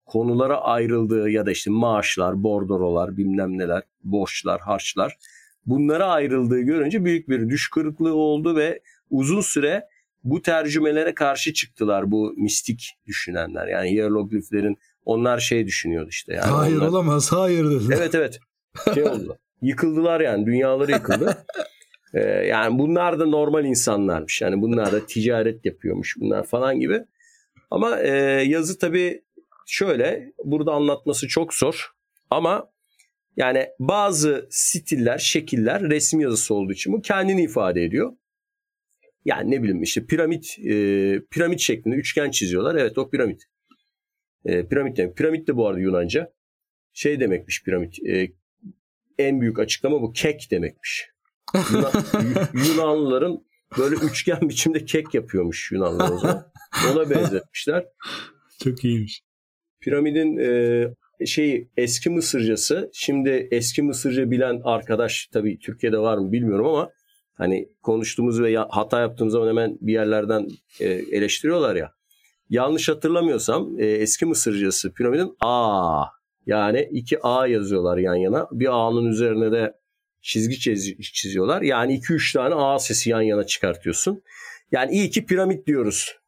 [0.06, 5.18] konulara ayrıldığı ya da işte maaşlar, bordorolar, bilmem neler, borçlar, harçlar
[5.66, 9.88] bunlara ayrıldığı görünce büyük bir düş kırıklığı oldu ve uzun süre
[10.24, 13.68] bu tercümelere karşı çıktılar bu mistik düşünenler.
[13.68, 16.34] Yani hierogliflerin onlar şey düşünüyordu işte.
[16.34, 16.88] Yani hayır onlar...
[16.88, 17.98] olamaz hayır dediler.
[17.98, 18.40] Evet evet
[18.94, 19.38] şey oldu.
[19.62, 21.46] Yıkıldılar yani dünyaları yıkıldı.
[22.14, 24.42] Ee, yani bunlar da normal insanlarmış.
[24.42, 27.06] Yani bunlar da ticaret yapıyormuş bunlar falan gibi.
[27.72, 28.10] Ama e,
[28.48, 29.24] yazı tabii
[29.68, 31.92] şöyle burada anlatması çok zor
[32.30, 32.72] ama
[33.38, 38.14] yani bazı stiller, şekiller resim yazısı olduğu için bu kendini ifade ediyor.
[39.26, 40.74] Yani ne bileyim işte piramit e,
[41.32, 42.76] piramit şeklinde üçgen çiziyorlar.
[42.76, 43.44] Evet o piramit.
[44.46, 45.18] E, piramit demek.
[45.18, 46.34] Piramit de bu arada Yunanca.
[46.94, 48.08] Şey demekmiş piramit.
[48.08, 48.32] E,
[49.18, 50.14] en büyük açıklama bu.
[50.14, 51.10] Kek demekmiş.
[51.54, 51.92] Yunan,
[52.54, 53.44] Yunanlıların
[53.78, 56.46] böyle üçgen biçimde kek yapıyormuş Yunanlılar o zaman.
[56.92, 57.86] Ona benzetmişler.
[58.64, 59.22] Çok iyiymiş.
[59.80, 62.90] Piramidin e, şeyi eski Mısırcası.
[62.94, 66.90] Şimdi eski Mısırca bilen arkadaş tabii Türkiye'de var mı bilmiyorum ama
[67.34, 70.48] hani konuştuğumuz ve hata yaptığımız zaman hemen bir yerlerden
[70.80, 71.92] e, eleştiriyorlar ya.
[72.50, 76.06] Yanlış hatırlamıyorsam e, eski Mısırcası piramidin A
[76.46, 78.48] yani iki A yazıyorlar yan yana.
[78.52, 79.79] Bir A'nın üzerine de
[80.22, 80.60] çizgi
[81.14, 81.62] çiziyorlar.
[81.62, 84.22] Yani iki üç tane A sesi yan yana çıkartıyorsun.
[84.72, 86.20] Yani iyi ki piramit diyoruz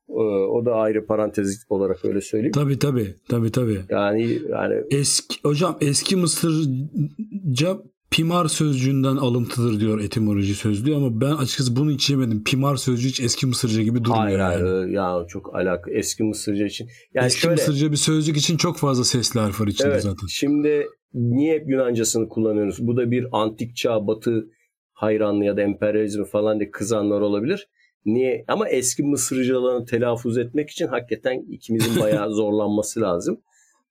[0.51, 2.53] o da ayrı parantez olarak öyle söyleyeyim.
[2.53, 3.15] Tabii tabii.
[3.29, 3.81] Tabii tabii.
[3.89, 7.77] Yani yani eski hocam eski Mısırca
[8.11, 12.43] Pimar sözcüğünden alıntıdır diyor etimoloji sözlüğü ama ben açıkçası bunu hiç yemedim.
[12.43, 14.23] Pimar sözcüğü hiç eski Mısırca gibi durmuyor.
[14.23, 14.93] Hayır hayır yani.
[14.93, 16.89] ya çok alaka eski Mısırca için.
[17.13, 20.27] Yani eski şöyle, Mısırca bir sözcük için çok fazla sesli harf var içinde evet, zaten.
[20.27, 22.87] Şimdi niye hep Yunancasını kullanıyoruz?
[22.87, 24.47] Bu da bir antik çağ batı
[24.93, 27.69] hayranlığı ya da emperyalizmi falan diye kızanlar olabilir.
[28.05, 28.45] Niye?
[28.47, 33.41] Ama eski Mısırcalarını telaffuz etmek için hakikaten ikimizin bayağı zorlanması lazım.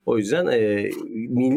[0.07, 0.91] O yüzden e,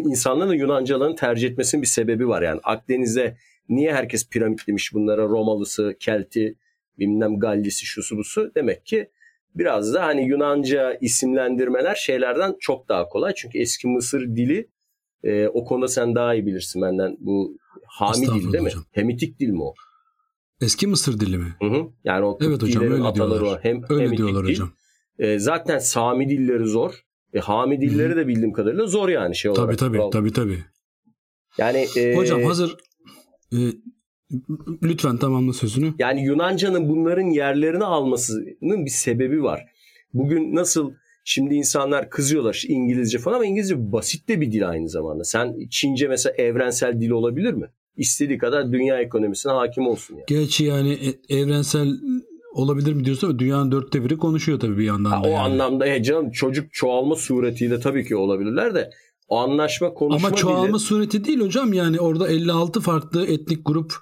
[0.09, 2.41] insanların da Yunancalarını tercih etmesinin bir sebebi var.
[2.41, 3.37] Yani Akdeniz'de
[3.69, 6.55] niye herkes piramitlemiş bunlara Romalısı, Kelti,
[6.99, 8.51] bilmem Gallisi, şusu busu.
[8.55, 9.09] Demek ki
[9.55, 13.33] biraz da hani Yunanca isimlendirmeler şeylerden çok daha kolay.
[13.35, 14.67] Çünkü eski Mısır dili
[15.23, 17.17] e, o konuda sen daha iyi bilirsin benden.
[17.19, 17.57] Bu
[17.87, 18.69] Hami dil değil mi?
[18.69, 18.83] Hocam.
[18.91, 19.73] Hemitik dil mi o?
[20.61, 21.55] Eski Mısır dili mi?
[21.61, 21.87] Hı hı.
[22.03, 23.59] Yani o evet hocam öyle ataları diyorlar.
[23.63, 24.49] Hem öyle diyorlar dil.
[24.51, 24.71] hocam.
[25.19, 26.93] E, zaten Sami dilleri zor.
[27.33, 28.17] E, Hami dilleri Hı-hı.
[28.17, 29.65] de bildiğim kadarıyla zor yani şey olarak.
[29.65, 30.11] Tabii tabii Vallahi.
[30.11, 30.63] tabii tabii.
[31.57, 32.77] Yani e, hocam hazır
[33.53, 33.57] e,
[34.83, 35.93] lütfen tamamla sözünü.
[35.99, 39.65] Yani Yunanca'nın bunların yerlerini almasının bir sebebi var.
[40.13, 40.91] Bugün nasıl
[41.23, 45.23] Şimdi insanlar kızıyorlar işte İngilizce falan ama İngilizce basit de bir dil aynı zamanda.
[45.23, 47.65] Sen Çince mesela evrensel dil olabilir mi?
[47.97, 50.25] İstediği kadar dünya ekonomisine hakim olsun yani.
[50.27, 50.93] Gerçi yani
[51.29, 51.87] e, evrensel
[52.53, 55.27] olabilir mi diyorsun ama dünyanın dörtte biri konuşuyor tabii bir yandan da.
[55.27, 55.37] o yani.
[55.37, 58.89] anlamda ya canım çocuk çoğalma suretiyle tabii ki olabilirler de
[59.27, 60.79] o anlaşma konuşma Ama çoğalma dili...
[60.79, 63.93] sureti değil hocam yani orada 56 farklı etnik grup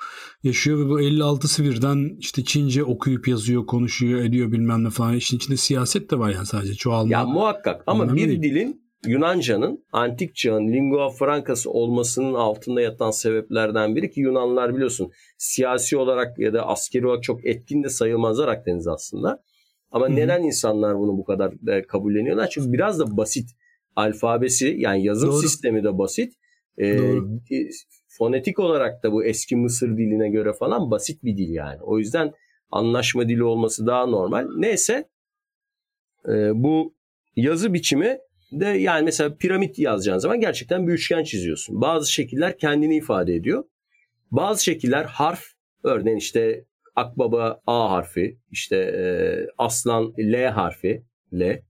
[0.43, 5.15] yaşıyor ve bu 56'sı birden işte Çince okuyup yazıyor, konuşuyor, ediyor bilmem ne falan.
[5.15, 7.11] İşin içinde siyaset de var yani sadece çoğalma.
[7.11, 8.41] Ya muhakkak ama bir değil.
[8.41, 15.97] dilin Yunanca'nın antik çağın lingua francası olmasının altında yatan sebeplerden biri ki Yunanlar biliyorsun siyasi
[15.97, 19.43] olarak ya da askeri olarak çok etkin de sayılmazlar Akdeniz aslında.
[19.91, 20.15] Ama Hı-hı.
[20.15, 21.53] neden insanlar bunu bu kadar
[21.87, 22.49] kabulleniyorlar?
[22.49, 23.49] Çünkü biraz da basit
[23.95, 25.37] alfabesi yani yazım Doğru.
[25.37, 26.33] sistemi de basit.
[26.81, 27.13] Ee,
[28.21, 31.81] fonetik olarak da bu eski Mısır diline göre falan basit bir dil yani.
[31.81, 32.33] O yüzden
[32.71, 34.47] anlaşma dili olması daha normal.
[34.57, 35.09] Neyse
[36.27, 36.93] e, bu
[37.35, 38.17] yazı biçimi
[38.51, 41.81] de yani mesela piramit yazacağın zaman gerçekten bir üçgen çiziyorsun.
[41.81, 43.63] Bazı şekiller kendini ifade ediyor.
[44.31, 45.43] Bazı şekiller harf
[45.83, 49.03] örneğin işte akbaba A harfi, işte e,
[49.57, 51.03] aslan L harfi,
[51.33, 51.61] L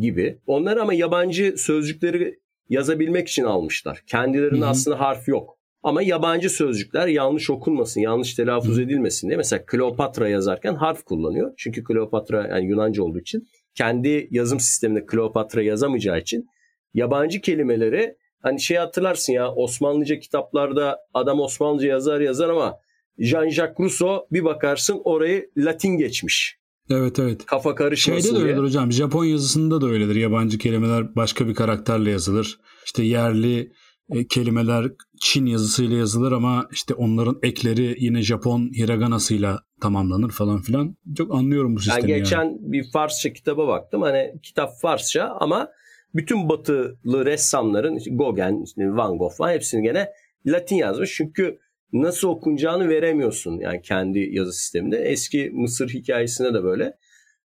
[0.00, 0.38] gibi.
[0.46, 4.02] Onlar ama yabancı sözcükleri yazabilmek için almışlar.
[4.06, 4.70] Kendilerinde Hı-hı.
[4.70, 5.57] aslında harf yok.
[5.82, 11.52] Ama yabancı sözcükler yanlış okunmasın, yanlış telaffuz edilmesin diye mesela Kleopatra yazarken harf kullanıyor.
[11.56, 16.46] Çünkü Kleopatra yani Yunanca olduğu için kendi yazım sisteminde Kleopatra yazamayacağı için
[16.94, 22.76] yabancı kelimeleri hani şey hatırlarsın ya Osmanlıca kitaplarda adam Osmanlıca yazar yazar ama
[23.18, 26.58] Jean-Jacques Rousseau bir bakarsın orayı Latin geçmiş.
[26.90, 27.46] Evet evet.
[27.46, 28.66] Kafa karışmasın Şeyde de öyledir diye.
[28.66, 28.92] hocam.
[28.92, 30.14] Japon yazısında da öyledir.
[30.14, 32.60] Yabancı kelimeler başka bir karakterle yazılır.
[32.84, 33.72] İşte yerli
[34.10, 34.86] e, kelimeler
[35.20, 40.96] Çin yazısıyla yazılır ama işte onların ekleri yine Japon hiraganasıyla tamamlanır falan filan.
[41.16, 42.10] Çok anlıyorum bu sistemi.
[42.10, 42.58] Yani geçen yani.
[42.60, 44.02] bir Farsça kitaba baktım.
[44.02, 45.68] Hani kitap Farsça ama
[46.14, 50.08] bütün batılı ressamların işte Gauguin, işte Van Gogh falan hepsini gene
[50.46, 51.14] Latin yazmış.
[51.14, 51.58] Çünkü
[51.92, 54.96] nasıl okunacağını veremiyorsun yani kendi yazı sisteminde.
[54.96, 56.94] Eski Mısır hikayesinde de böyle.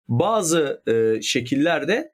[0.07, 2.12] Bazı e, şekillerde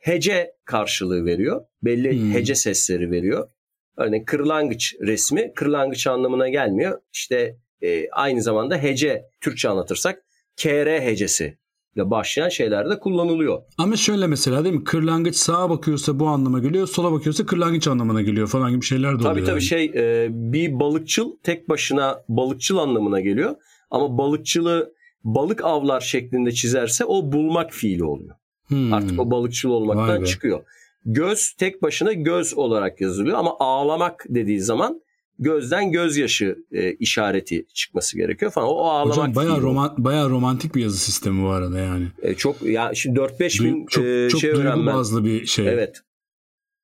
[0.00, 1.64] hece karşılığı veriyor.
[1.82, 2.32] Belli hmm.
[2.32, 3.48] hece sesleri veriyor.
[3.96, 7.00] Örneğin kırlangıç resmi kırlangıç anlamına gelmiyor.
[7.12, 10.22] İşte e, aynı zamanda hece Türkçe anlatırsak
[10.56, 11.58] KR hecesi
[11.96, 13.62] ile başlayan şeyler de kullanılıyor.
[13.78, 14.84] Ama şöyle mesela değil mi?
[14.84, 19.14] Kırlangıç sağa bakıyorsa bu anlama geliyor, sola bakıyorsa kırlangıç anlamına geliyor falan gibi şeyler de
[19.14, 19.34] oluyor.
[19.34, 19.62] Tabii tabii yani.
[19.62, 23.56] şey e, bir balıkçıl tek başına balıkçıl anlamına geliyor.
[23.90, 24.92] Ama balıkçılı
[25.24, 28.36] balık avlar şeklinde çizerse o bulmak fiili oluyor.
[28.70, 28.92] Hmm.
[28.92, 30.60] Artık o balıkçıl olmaktan çıkıyor.
[31.04, 35.00] Göz tek başına göz olarak yazılıyor ama ağlamak dediği zaman
[35.38, 38.68] gözden gözyaşı e, işareti çıkması gerekiyor falan.
[38.68, 42.06] O, o ağlamak Hocam bayağı, roman, bayağı romantik bir yazı sistemi bu arada yani.
[42.22, 44.86] E, çok ya şimdi 4-5 bin çok, e, çok şey öğrenmem.
[44.86, 45.68] bazlı bir şey.
[45.68, 46.00] Evet.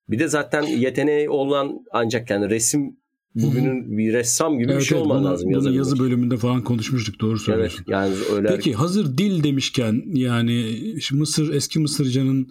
[0.09, 2.96] Bir de zaten yeteneği olan ancak yani resim
[3.42, 5.51] bugünün bir ressam gibi evet, bir şey evet, olman bunu, lazım.
[5.55, 7.79] Bunu yazı bölümünde falan konuşmuştuk doğru söylüyorsun.
[7.79, 8.49] Evet yani öyle.
[8.49, 10.79] Peki hazır dil demişken yani
[11.12, 12.49] Mısır eski Mısırcanın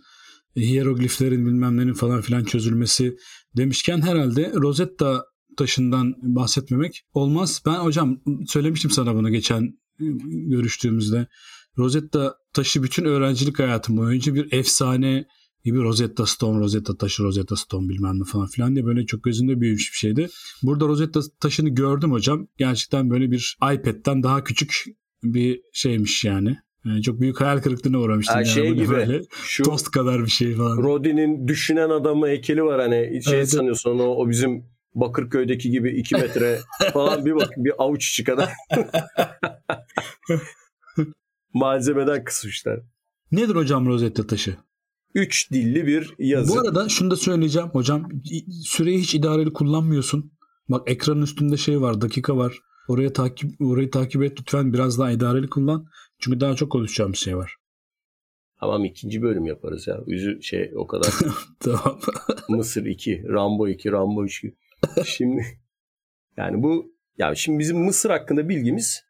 [0.57, 3.17] hierogliflerin bilmem nenin falan filan çözülmesi
[3.57, 5.25] demişken herhalde Rosetta
[5.57, 7.61] taşından bahsetmemek olmaz.
[7.65, 9.63] Ben hocam söylemiştim sana bunu geçen
[9.99, 11.27] e, görüştüğümüzde.
[11.77, 15.25] Rosetta taşı bütün öğrencilik hayatım boyunca bir efsane
[15.65, 19.61] gibi Rosetta Stone, Rosetta taşı, Rosetta Stone bilmem ne falan filan diye böyle çok gözünde
[19.61, 20.27] büyümüş bir şeydi.
[20.63, 22.47] Burada Rosetta taşını gördüm hocam.
[22.57, 24.83] Gerçekten böyle bir iPad'den daha küçük
[25.23, 26.57] bir şeymiş yani.
[26.85, 28.35] Yani çok büyük hayal kırıklığına uğramıştım.
[28.35, 28.89] Yani şey gibi.
[28.89, 30.77] Böyle şu tost kadar bir şey falan.
[30.77, 36.15] Rodin'in düşünen adamı heykeli var hani şey evet, sanıyorsun o, o bizim Bakırköy'deki gibi 2
[36.15, 36.59] metre
[36.93, 38.49] falan bir bak bir avuç içi kadar
[41.53, 42.79] malzemeden kısmışlar.
[43.31, 44.57] Nedir hocam Rosetta taşı?
[45.15, 46.55] Üç dilli bir yazı.
[46.55, 48.09] Bu arada şunu da söyleyeceğim hocam.
[48.63, 50.31] Süreyi hiç idareli kullanmıyorsun.
[50.69, 52.59] Bak ekranın üstünde şey var, dakika var.
[52.87, 55.85] Oraya takip orayı takip et lütfen biraz daha idareli kullan.
[56.19, 57.55] Çünkü daha çok konuşacağım bir şey var.
[58.59, 59.99] Tamam ikinci bölüm yaparız ya.
[60.07, 61.13] Yüzü şey o kadar.
[61.59, 61.99] tamam.
[62.49, 64.43] Mısır 2, Rambo 2, Rambo 3.
[65.05, 65.45] Şimdi
[66.37, 69.03] yani bu ya şimdi bizim Mısır hakkında bilgimiz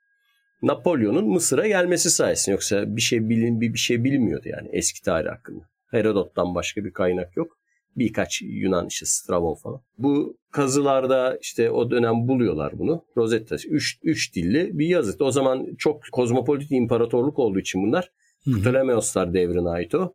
[0.61, 5.29] Napolyon'un Mısır'a gelmesi sayesinde yoksa bir şey bilin bir, bir şey bilmiyordu yani eski tarih
[5.29, 5.74] hakkında.
[5.91, 7.57] Herodot'tan başka bir kaynak yok.
[7.95, 9.81] Birkaç Yunan işte Strabon falan.
[9.97, 13.05] Bu kazılarda işte o dönem buluyorlar bunu.
[13.17, 15.21] Rosetta üç, üç dilli bir yazıt.
[15.21, 18.11] O zaman çok kozmopolit imparatorluk olduğu için bunlar
[18.45, 20.13] Ptolemaioslar devrine ait o.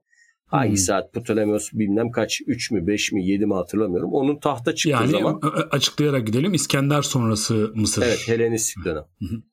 [0.51, 0.77] Hangi hmm.
[0.77, 4.13] saat Ptolemaios bilmem kaç 3 mü 5 mi 7 mi hatırlamıyorum.
[4.13, 5.41] Onun tahta çıktığı yani, zaman.
[5.71, 8.03] açıklayarak gidelim İskender sonrası Mısır.
[8.03, 9.05] Evet Helenistik dönem.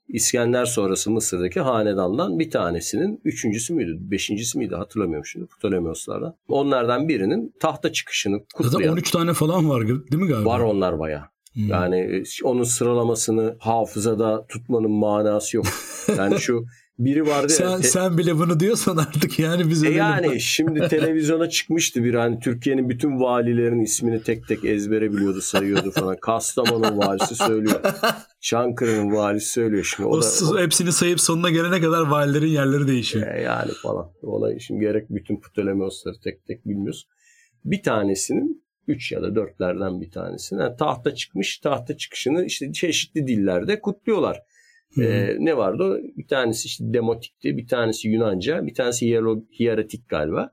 [0.07, 6.35] İskender sonrası Mısır'daki hanedandan bir tanesinin üçüncüsü müydü beşincisi miydi hatırlamıyorum şimdi Ptolemaioslardan.
[6.47, 8.71] Onlardan birinin tahta çıkışını kutlayan.
[8.71, 10.49] Zaten 13 tane falan var değil mi galiba?
[10.49, 11.29] Var onlar baya.
[11.53, 11.67] Hmm.
[11.67, 15.65] Yani onun sıralamasını hafızada tutmanın manası yok.
[16.17, 16.65] Yani şu
[16.99, 17.77] biri vardı sen, ya.
[17.77, 20.41] Te- sen bile bunu diyorsan artık yani biz e Yani mi?
[20.41, 26.17] şimdi televizyona çıkmıştı bir hani Türkiye'nin bütün valilerin ismini tek tek ezbere biliyordu sayıyordu falan.
[26.21, 27.81] Kastamonu valisi söylüyor.
[28.41, 30.09] Çankırı'nın valisi söylüyor şimdi.
[30.09, 33.27] O, o, da, o hepsini sayıp sonuna gelene kadar valilerin yerleri değişiyor.
[33.27, 34.11] E yani falan.
[34.21, 37.07] Ona şimdi gerek bütün Ptolemosları tek tek bilmiyoruz.
[37.65, 41.57] Bir tanesinin 3 ya da 4'lerden bir tanesinin yani tahta çıkmış.
[41.57, 44.41] Tahta çıkışını işte çeşitli dillerde kutluyorlar.
[44.99, 46.01] Ee, ne vardı?
[46.17, 49.19] Bir tanesi işte demotikti, bir tanesi Yunanca, bir tanesi
[49.59, 50.51] hieratik galiba.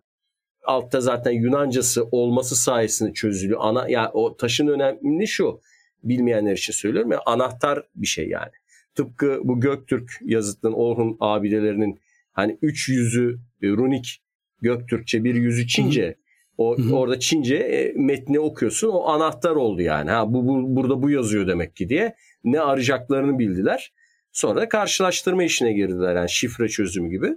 [0.64, 3.60] Altta zaten Yunancası olması sayesinde çözülüyor.
[3.62, 5.60] Ana yani o taşın önemli şu.
[6.02, 8.52] Bilmeyenler için söylüyorum ya anahtar bir şey yani.
[8.94, 12.00] Tıpkı bu Göktürk yazıtının Orhun abidelerinin
[12.32, 14.22] hani üç yüzü e, runik
[14.62, 16.16] Göktürkçe bir yüzü Çince.
[16.58, 16.96] O Hı-hı.
[16.96, 18.88] orada Çince e, metni okuyorsun.
[18.88, 20.10] O anahtar oldu yani.
[20.10, 22.14] Ha bu, bu burada bu yazıyor demek ki diye.
[22.44, 23.92] Ne arayacaklarını bildiler.
[24.34, 27.34] Sonra karşılaştırma işine girdiler yani şifre çözümü gibi.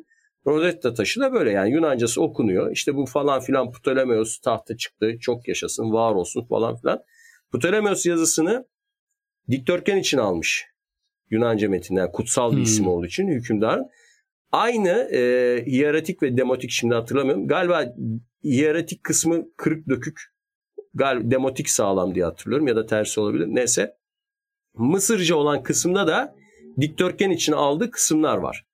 [0.47, 2.71] Rosetta taşı da böyle yani Yunancası okunuyor.
[2.71, 5.19] İşte bu falan filan Ptolemaios tahta çıktı.
[5.21, 6.99] Çok yaşasın, var olsun falan filan.
[7.53, 8.67] Ptolemaios yazısını
[9.49, 10.65] dikdörtgen için almış.
[11.29, 12.63] Yunanca metinden kutsal bir hmm.
[12.63, 13.85] isim olduğu için hükümdarın.
[14.51, 15.19] Aynı e,
[15.65, 17.47] hieratik ve demotik şimdi hatırlamıyorum.
[17.47, 17.95] Galiba
[18.43, 20.21] hieratik kısmı kırık dökük.
[20.93, 23.47] Galiba demotik sağlam diye hatırlıyorum ya da tersi olabilir.
[23.47, 23.97] Neyse.
[24.73, 26.35] Mısırca olan kısımda da
[26.81, 28.65] dikdörtgen için aldığı kısımlar var.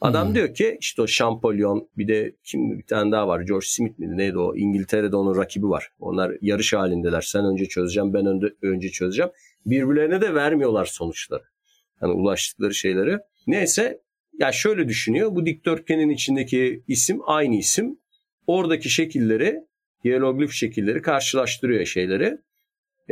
[0.00, 0.34] Adam hmm.
[0.34, 4.16] diyor ki işte o Champollion bir de kim bir tane daha var George Smith miydi
[4.16, 5.88] neydi o İngiltere'de onun rakibi var.
[5.98, 7.20] Onlar yarış halindeler.
[7.20, 9.30] Sen önce çözeceğim ben önce, önce çözeceğim.
[9.66, 11.42] Birbirlerine de vermiyorlar sonuçları.
[12.00, 13.18] Hani ulaştıkları şeyleri.
[13.46, 14.00] Neyse
[14.40, 15.34] ya şöyle düşünüyor.
[15.34, 17.98] Bu dikdörtgenin içindeki isim aynı isim.
[18.46, 19.60] Oradaki şekilleri,
[20.04, 22.38] hieroglif şekilleri karşılaştırıyor şeyleri.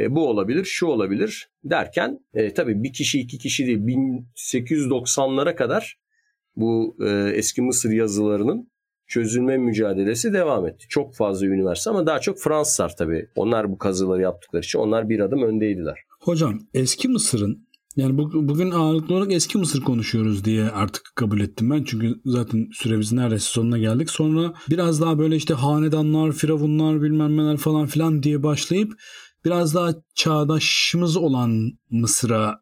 [0.00, 5.98] E, bu olabilir, şu olabilir derken e, tabii bir kişi iki kişi değil 1890'lara kadar
[6.56, 8.70] bu e, eski Mısır yazılarının
[9.06, 10.86] çözülme mücadelesi devam etti.
[10.88, 13.28] Çok fazla üniversite ama daha çok Fransızlar tabii.
[13.36, 15.98] Onlar bu kazıları yaptıkları için onlar bir adım öndeydiler.
[16.20, 21.84] Hocam eski Mısır'ın yani bugün ağırlıklı olarak eski Mısır konuşuyoruz diye artık kabul ettim ben.
[21.84, 24.10] Çünkü zaten süremizin neredeyse sonuna geldik.
[24.10, 28.92] Sonra biraz daha böyle işte hanedanlar, firavunlar bilmem neler falan filan diye başlayıp
[29.44, 32.60] biraz daha çağdaşımız olan Mısır'a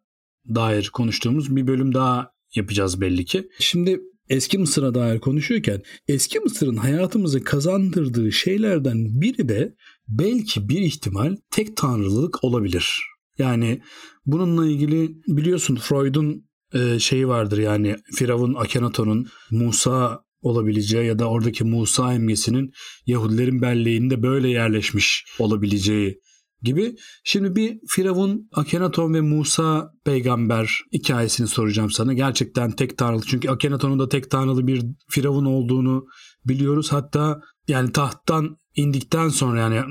[0.55, 3.49] dair konuştuğumuz bir bölüm daha yapacağız belli ki.
[3.59, 9.75] Şimdi eski Mısır'a dair konuşuyorken eski Mısır'ın hayatımızı kazandırdığı şeylerden biri de
[10.07, 13.01] belki bir ihtimal tek tanrılılık olabilir.
[13.37, 13.81] Yani
[14.25, 21.63] bununla ilgili biliyorsun Freud'un e, şeyi vardır yani Firavun Akhenaton'un Musa olabileceği ya da oradaki
[21.63, 22.71] Musa imgesinin
[23.05, 26.19] Yahudilerin belleğinde böyle yerleşmiş olabileceği
[26.61, 26.95] gibi.
[27.23, 32.13] Şimdi bir Firavun, Akenaton ve Musa peygamber hikayesini soracağım sana.
[32.13, 33.21] Gerçekten tek tanrılı.
[33.27, 36.05] Çünkü Akenaton'un da tek tanrılı bir Firavun olduğunu
[36.45, 36.91] biliyoruz.
[36.91, 39.81] Hatta yani tahttan indikten sonra yani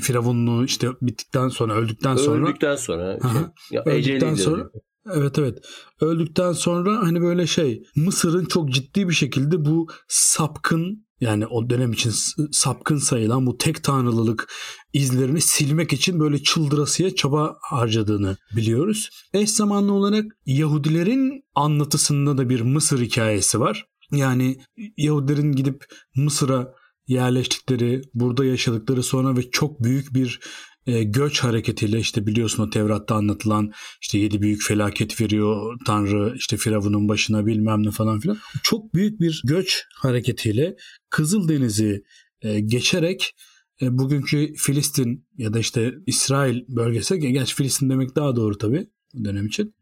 [0.00, 4.70] Firavunluğu işte bittikten sonra öldükten sonra öldükten sonra şey, ya öldükten sonra
[5.12, 5.58] Evet evet.
[6.00, 11.92] Öldükten sonra hani böyle şey Mısır'ın çok ciddi bir şekilde bu sapkın yani o dönem
[11.92, 12.12] için
[12.52, 14.52] sapkın sayılan bu tek tanrılılık
[14.92, 19.10] izlerini silmek için böyle çıldırasıya çaba harcadığını biliyoruz.
[19.34, 23.86] Eş zamanlı olarak Yahudilerin anlatısında da bir Mısır hikayesi var.
[24.12, 24.58] Yani
[24.96, 25.84] Yahudilerin gidip
[26.16, 26.74] Mısır'a
[27.06, 30.40] yerleştikleri, burada yaşadıkları sonra ve çok büyük bir
[30.86, 36.56] e, göç hareketiyle işte biliyorsun o Tevrat'ta anlatılan işte yedi büyük felaket veriyor Tanrı işte
[36.56, 38.38] Firavun'un başına bilmem ne falan filan.
[38.62, 40.76] Çok büyük bir göç hareketiyle
[41.10, 42.04] Kızıldeniz'i
[42.42, 43.34] e, geçerek
[43.82, 48.86] e, bugünkü Filistin ya da işte İsrail bölgesi, gerçi Filistin demek daha doğru tabii
[49.24, 49.74] dönem için.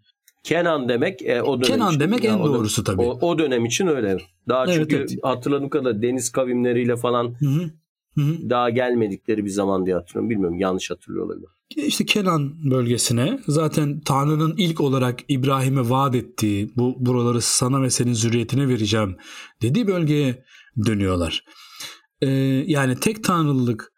[0.42, 2.00] Kenan demek e, o dönem Kenan için.
[2.00, 3.02] demek Yani en doğrusu tabii.
[3.02, 4.18] O, o dönem için öyle.
[4.48, 5.10] Daha Evet, çünkü evet.
[5.22, 7.70] hatırladığım kadarıyla deniz kavimleriyle falan Hı hı.
[8.14, 8.50] Hı hı.
[8.50, 10.30] daha gelmedikleri bir zaman diye hatırlıyorum.
[10.30, 11.52] Bilmiyorum yanlış hatırlıyor olabilirim.
[11.76, 18.12] İşte Kenan bölgesine zaten Tanrı'nın ilk olarak İbrahim'e vaat ettiği bu buraları sana ve senin
[18.12, 19.16] zürriyetine vereceğim
[19.62, 20.44] dediği bölgeye
[20.86, 21.44] dönüyorlar.
[22.20, 22.28] Ee,
[22.66, 23.92] yani tek tanrılılık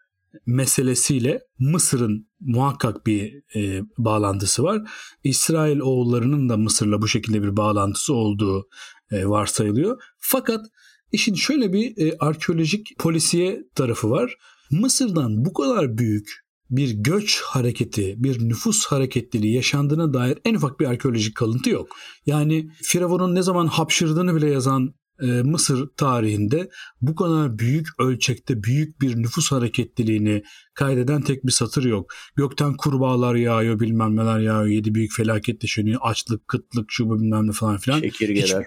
[0.47, 4.83] meselesiyle Mısır'ın muhakkak bir e, bağlantısı var.
[5.25, 8.69] İsrail oğullarının da Mısır'la bu şekilde bir bağlantısı olduğu
[9.11, 10.03] e, varsayılıyor.
[10.19, 10.67] Fakat
[11.15, 14.37] işin şöyle bir e, arkeolojik polisiye tarafı var.
[14.71, 20.87] Mısır'dan bu kadar büyük bir göç hareketi, bir nüfus hareketliliği yaşandığına dair en ufak bir
[20.87, 21.97] arkeolojik kalıntı yok.
[22.27, 29.01] Yani Firavun'un ne zaman hapşırdığını bile yazan e, Mısır tarihinde bu kadar büyük ölçekte büyük
[29.01, 30.43] bir nüfus hareketliliğini
[30.75, 32.13] kaydeden tek bir satır yok.
[32.37, 37.47] Gökten kurbağalar yağıyor, bilmem neler yağıyor, yedi büyük felaket yaşanıyor, açlık, kıtlık, şu bu bilmem
[37.47, 38.01] ne falan filan.
[38.01, 38.65] Çekirgeler.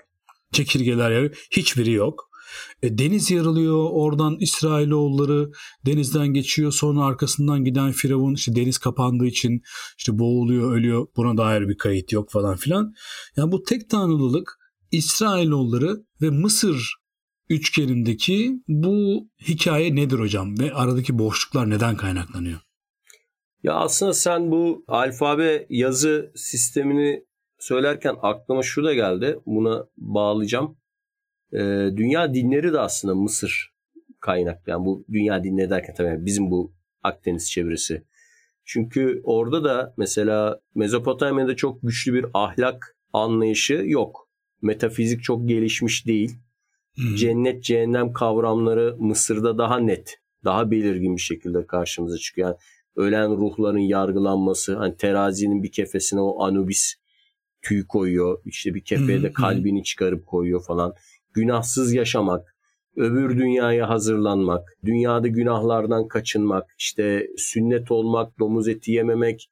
[0.52, 1.48] Çekirgeler yağıyor.
[1.52, 2.30] Hiçbiri yok.
[2.84, 3.89] E, deniz yarılıyor.
[3.91, 5.52] Oradan İsrailoğulları
[5.86, 6.72] denizden geçiyor.
[6.72, 9.62] Sonra arkasından giden Firavun işte deniz kapandığı için
[9.98, 11.08] işte boğuluyor, ölüyor.
[11.16, 12.93] Buna dair bir kayıt yok falan filan.
[13.38, 14.58] Yani bu tek tanrılılık
[14.91, 16.95] İsrailoğulları ve Mısır
[17.50, 20.60] üçgenindeki bu hikaye nedir hocam?
[20.60, 22.60] Ve aradaki boşluklar neden kaynaklanıyor?
[23.64, 27.24] Ya aslında sen bu alfabe yazı sistemini
[27.60, 29.39] söylerken aklıma şu da geldi.
[29.45, 30.78] Buna bağlayacağım.
[31.54, 33.74] Ee, dünya dinleri de aslında Mısır
[34.20, 34.72] kaynaklı.
[34.72, 36.74] Yani bu dünya dinleri derken tabii bizim bu
[37.04, 38.04] Akdeniz çevresi.
[38.66, 44.30] Çünkü orada da mesela Mezopotamya'da çok güçlü bir ahlak anlayışı yok.
[44.62, 46.36] Metafizik çok gelişmiş değil.
[46.95, 47.16] Hmm.
[47.16, 52.48] Cennet cehennem kavramları Mısır'da daha net, daha belirgin bir şekilde karşımıza çıkıyor.
[52.48, 52.58] Yani
[52.95, 56.95] ölen ruhların yargılanması, hani terazinin bir kefesine o Anubis
[57.62, 60.93] tüy koyuyor, işte bir kefeye de kalbini çıkarıp koyuyor falan.
[61.38, 62.55] Günahsız yaşamak,
[62.95, 69.49] öbür dünyaya hazırlanmak, dünyada günahlardan kaçınmak, işte sünnet olmak, domuz eti yememek,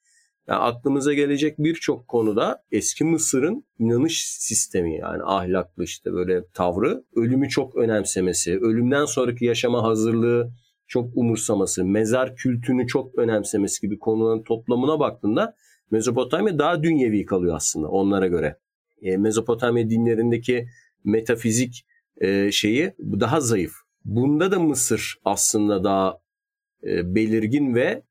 [0.47, 7.49] yani aklımıza gelecek birçok konuda eski Mısır'ın inanış sistemi yani ahlaklı işte böyle tavrı ölümü
[7.49, 10.51] çok önemsemesi, ölümden sonraki yaşama hazırlığı
[10.87, 15.55] çok umursaması, mezar kültünü çok önemsemesi gibi konuların toplamına baktığında
[15.91, 18.57] Mezopotamya daha dünyevi kalıyor aslında onlara göre.
[19.01, 20.67] E, Mezopotamya dinlerindeki
[21.05, 21.85] metafizik
[22.21, 23.73] e, şeyi daha zayıf.
[24.05, 26.19] Bunda da Mısır aslında daha
[26.83, 28.03] e, belirgin ve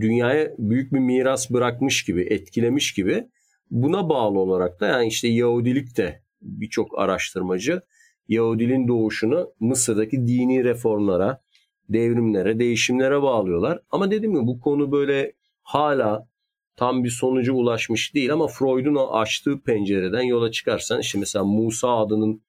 [0.00, 3.28] dünyaya büyük bir miras bırakmış gibi, etkilemiş gibi.
[3.70, 7.82] Buna bağlı olarak da yani işte Yahudilik de birçok araştırmacı
[8.28, 11.40] Yahudiliğin doğuşunu Mısır'daki dini reformlara,
[11.88, 13.80] devrimlere, değişimlere bağlıyorlar.
[13.90, 16.28] Ama dediğim gibi bu konu böyle hala
[16.76, 21.98] tam bir sonuca ulaşmış değil ama Freud'un o açtığı pencereden yola çıkarsan işte mesela Musa
[21.98, 22.42] adının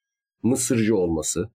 [0.44, 1.50] Mısırcı olması.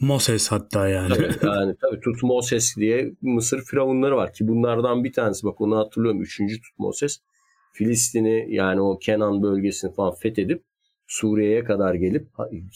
[0.00, 1.08] Moses hatta yani.
[1.08, 6.22] Tabii, yani tabii Tutmoses diye Mısır firavunları var ki bunlardan bir tanesi bak onu hatırlıyorum.
[6.22, 7.20] Üçüncü Tutmoses
[7.72, 10.62] Filistin'i yani o Kenan bölgesini falan fethedip
[11.06, 12.28] Suriye'ye kadar gelip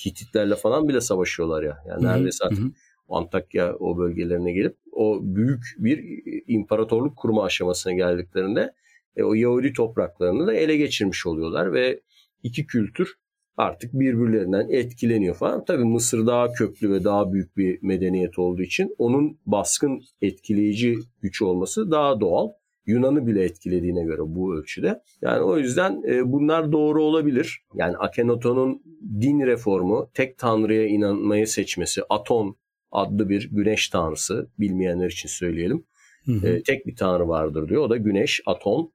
[0.06, 1.78] Hititlerle falan bile savaşıyorlar ya.
[1.88, 2.64] Yani neredeyse artık.
[3.08, 8.74] Antakya o bölgelerine gelip o büyük bir imparatorluk kurma aşamasına geldiklerinde
[9.16, 12.00] e, o Yahudi topraklarını da ele geçirmiş oluyorlar ve
[12.42, 13.14] iki kültür
[13.56, 15.64] artık birbirlerinden etkileniyor falan.
[15.64, 21.42] Tabii Mısır daha köklü ve daha büyük bir medeniyet olduğu için onun baskın etkileyici güç
[21.42, 22.48] olması daha doğal.
[22.86, 25.02] Yunan'ı bile etkilediğine göre bu ölçüde.
[25.22, 27.60] Yani o yüzden e, bunlar doğru olabilir.
[27.74, 28.82] Yani Akhenaton'un
[29.20, 32.56] din reformu, tek tanrıya inanmayı seçmesi, Aton
[32.90, 35.84] adlı bir güneş tanrısı bilmeyenler için söyleyelim.
[36.24, 36.48] Hı hı.
[36.48, 37.82] E, tek bir tanrı vardır diyor.
[37.82, 38.92] O da güneş, Aton.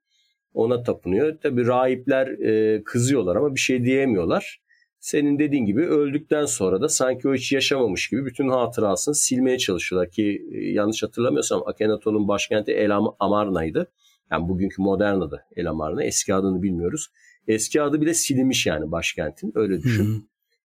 [0.57, 1.37] Ona tapınıyor.
[1.37, 4.61] Tabi rahipler e, kızıyorlar ama bir şey diyemiyorlar.
[4.99, 10.11] Senin dediğin gibi öldükten sonra da sanki o hiç yaşamamış gibi bütün hatırasını silmeye çalışıyorlar
[10.11, 13.91] ki e, yanlış hatırlamıyorsam Akhenaton'un başkenti El Am- Amarna'ydı.
[14.31, 16.03] Yani bugünkü modern adı El Amarna.
[16.03, 17.07] Eski adını bilmiyoruz.
[17.47, 19.51] Eski adı bile silinmiş yani başkentin.
[19.55, 20.05] Öyle düşün.
[20.05, 20.21] Hı hı.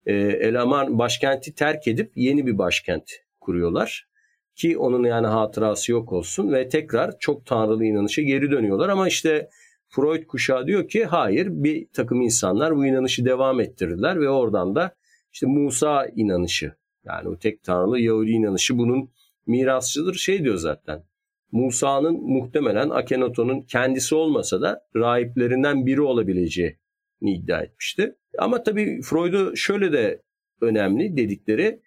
[0.07, 3.11] E, El Amar başkenti terk edip yeni bir başkent
[3.41, 4.09] kuruyorlar.
[4.55, 8.89] Ki onun yani hatırası yok olsun ve tekrar çok tanrılı inanışa geri dönüyorlar.
[8.89, 9.49] Ama işte
[9.89, 14.95] Freud kuşağı diyor ki hayır bir takım insanlar bu inanışı devam ettirdiler ve oradan da
[15.33, 16.75] işte Musa inanışı
[17.05, 19.11] yani o tek tanrılı Yahudi inanışı bunun
[19.47, 21.05] mirasçıdır şey diyor zaten.
[21.53, 26.77] Musa'nın muhtemelen Akhenaton'un kendisi olmasa da rahiplerinden biri olabileceğini
[27.21, 28.15] iddia etmişti.
[28.39, 30.23] Ama tabii Freud'u şöyle de
[30.61, 31.81] önemli dedikleri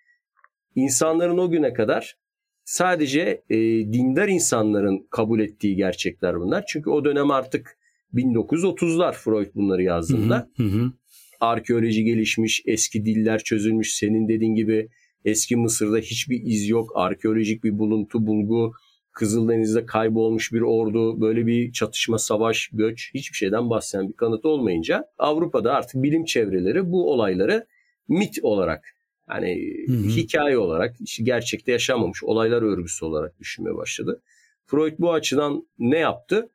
[0.76, 2.18] insanların o güne kadar
[2.64, 3.58] sadece e,
[3.94, 6.66] dindar insanların kabul ettiği gerçekler bunlar.
[6.68, 7.78] Çünkü o dönem artık
[8.14, 10.50] 1930'lar Freud bunları yazdığında.
[10.58, 10.92] Hı hı.
[11.40, 13.94] Arkeoloji gelişmiş, eski diller çözülmüş.
[13.94, 14.90] Senin dediğin gibi
[15.26, 16.92] eski Mısır'da hiçbir iz yok.
[16.96, 18.72] Arkeolojik bir buluntu, bulgu,
[19.12, 25.06] Kızıldeniz'de kaybolmuş bir ordu, böyle bir çatışma, savaş, göç hiçbir şeyden bahseden bir kanıt olmayınca
[25.18, 27.66] Avrupa'da artık bilim çevreleri bu olayları
[28.08, 28.96] mit olarak
[29.30, 30.08] yani hı hı.
[30.08, 34.22] hikaye olarak gerçekte yaşanmamış olaylar örgüsü olarak düşünmeye başladı.
[34.66, 36.50] Freud bu açıdan ne yaptı?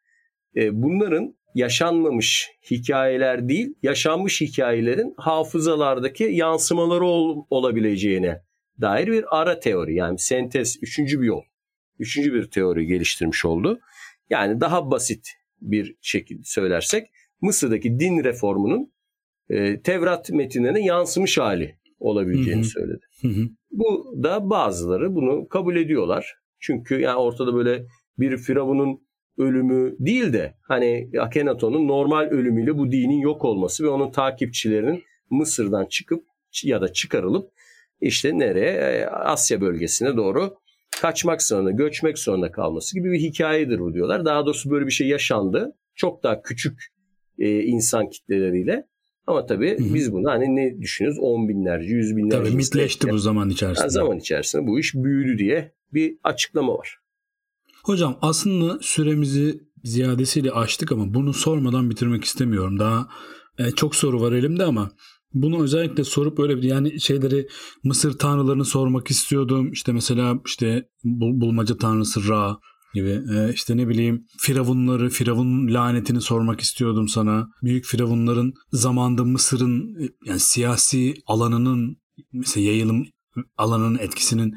[0.56, 8.42] E, bunların yaşanmamış hikayeler değil, yaşanmış hikayelerin hafızalardaki yansımaları ol, olabileceğine
[8.80, 11.42] dair bir ara teori yani sentez, üçüncü bir yol.
[11.98, 13.78] Üçüncü bir teori geliştirmiş oldu.
[14.30, 15.28] Yani daha basit
[15.60, 17.06] bir şekilde söylersek
[17.40, 18.92] Mısır'daki din reformunun
[19.50, 22.70] e, Tevrat metinlerine yansımış hali olabileceğini hı hı.
[22.70, 23.00] söyledi.
[23.22, 23.48] Hı hı.
[23.70, 26.34] Bu da bazıları bunu kabul ediyorlar.
[26.58, 27.86] Çünkü yani ortada böyle
[28.18, 29.05] bir firavunun
[29.38, 35.86] ölümü değil de hani Akhenaton'un normal ölümüyle bu dinin yok olması ve onun takipçilerinin Mısır'dan
[35.86, 36.24] çıkıp
[36.64, 37.50] ya da çıkarılıp
[38.00, 40.54] işte nereye e, Asya bölgesine doğru
[41.00, 44.24] kaçmak zorunda, göçmek zorunda kalması gibi bir hikayedir bu diyorlar.
[44.24, 45.76] Daha doğrusu böyle bir şey yaşandı.
[45.94, 46.80] Çok daha küçük
[47.38, 48.86] e, insan kitleleriyle.
[49.26, 49.94] Ama tabii Hı-hı.
[49.94, 51.18] biz bunu hani ne düşünüyoruz?
[51.20, 52.42] On binlerce, yüz binlerce.
[52.42, 53.82] Tabii mitleşti bu zaman içerisinde.
[53.84, 56.98] Yani zaman içerisinde bu iş büyüdü diye bir açıklama var.
[57.86, 62.78] Hocam aslında süremizi ziyadesiyle açtık ama bunu sormadan bitirmek istemiyorum.
[62.78, 63.08] Daha
[63.58, 64.90] e, çok soru var elimde ama
[65.34, 67.48] bunu özellikle sorup öyle bir yani şeyleri
[67.84, 69.72] Mısır tanrılarını sormak istiyordum.
[69.72, 72.56] İşte mesela işte bul, bulmaca tanrısı Ra
[72.94, 77.48] gibi e, işte ne bileyim firavunları, firavun lanetini sormak istiyordum sana.
[77.62, 81.96] Büyük firavunların zamanda Mısır'ın e, yani siyasi alanının
[82.32, 83.06] mesela yayılım
[83.56, 84.54] alanının etkisinin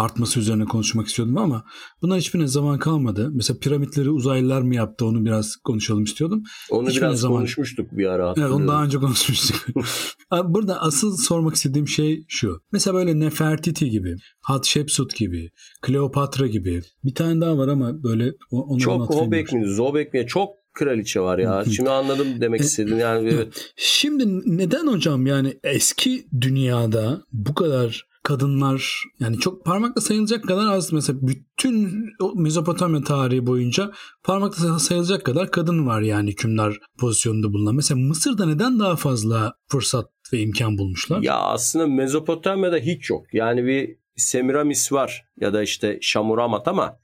[0.00, 1.64] artması üzerine konuşmak istiyordum ama
[2.02, 3.30] buna hiçbirine zaman kalmadı.
[3.32, 6.42] Mesela piramitleri uzaylılar mı yaptı onu biraz konuşalım istiyordum.
[6.70, 7.38] Onu hiçbirine biraz zaman...
[7.38, 8.34] konuşmuştuk bir ara.
[8.36, 9.84] Evet onu daha önce konuşmuştuk.
[10.44, 12.60] Burada asıl sormak istediğim şey şu.
[12.72, 15.50] Mesela böyle Nefertiti gibi, Hatshepsut gibi,
[15.82, 20.50] Kleopatra gibi bir tane daha var ama böyle onu Çok Hobek mi, Zobek mi çok
[20.74, 21.64] kraliçe var ya.
[21.64, 23.72] Şimdi anladım demek e, istedim yani evet.
[23.76, 24.24] Şimdi
[24.58, 31.18] neden hocam yani eski dünyada bu kadar kadınlar yani çok parmakla sayılacak kadar az mesela
[31.22, 32.04] bütün
[32.34, 33.92] Mezopotamya tarihi boyunca
[34.24, 37.74] parmakla sayılacak kadar kadın var yani hükümdar pozisyonunda bulunan.
[37.74, 41.22] Mesela Mısır'da neden daha fazla fırsat ve imkan bulmuşlar?
[41.22, 43.34] Ya aslında Mezopotamya'da hiç yok.
[43.34, 46.98] Yani bir Semiramis var ya da işte Şamuramat ama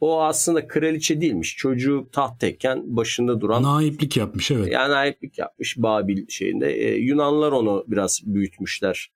[0.00, 1.56] o aslında kraliçe değilmiş.
[1.56, 3.62] Çocuğu tahttayken başında duran.
[3.62, 4.72] Naiplik yapmış evet.
[4.72, 6.72] Yani naiplik yapmış Babil şeyinde.
[6.72, 9.10] Ee, Yunanlar onu biraz büyütmüşler.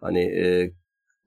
[0.00, 0.72] Hani e,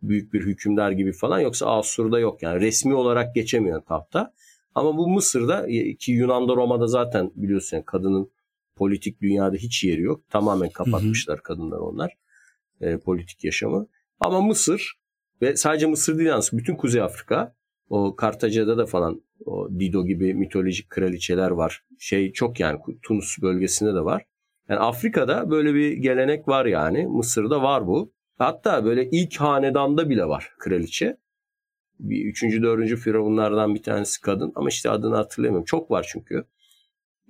[0.10, 4.34] büyük bir hükümdar gibi falan yoksa Asur'da yok yani resmi olarak geçemiyor tahta.
[4.76, 8.32] Ama bu Mısır'da e, ki Yunan'da Roma'da zaten biliyorsun yani kadının
[8.76, 10.30] politik dünyada hiç yeri yok.
[10.30, 11.44] Tamamen kapatmışlar hı hı.
[11.44, 12.14] kadınlar onlar
[12.82, 13.88] e, politik yaşamı.
[14.20, 15.00] Ama Mısır
[15.42, 17.56] ve sadece Mısır değil yalnız bütün Kuzey Afrika
[17.90, 21.84] o Kartaca'da da falan o Dido gibi mitolojik kraliçeler var.
[22.00, 24.26] Şey çok yani Tunus bölgesinde de var.
[24.70, 27.08] Yani Afrika'da böyle bir gelenek var yani.
[27.08, 28.13] Mısır'da var bu.
[28.38, 31.18] Hatta böyle ilk hanedanda bile var kraliçe.
[32.00, 35.66] Bir üçüncü, dördüncü firavunlardan bir tanesi kadın ama işte adını hatırlayamıyorum.
[35.66, 36.46] Çok var çünkü.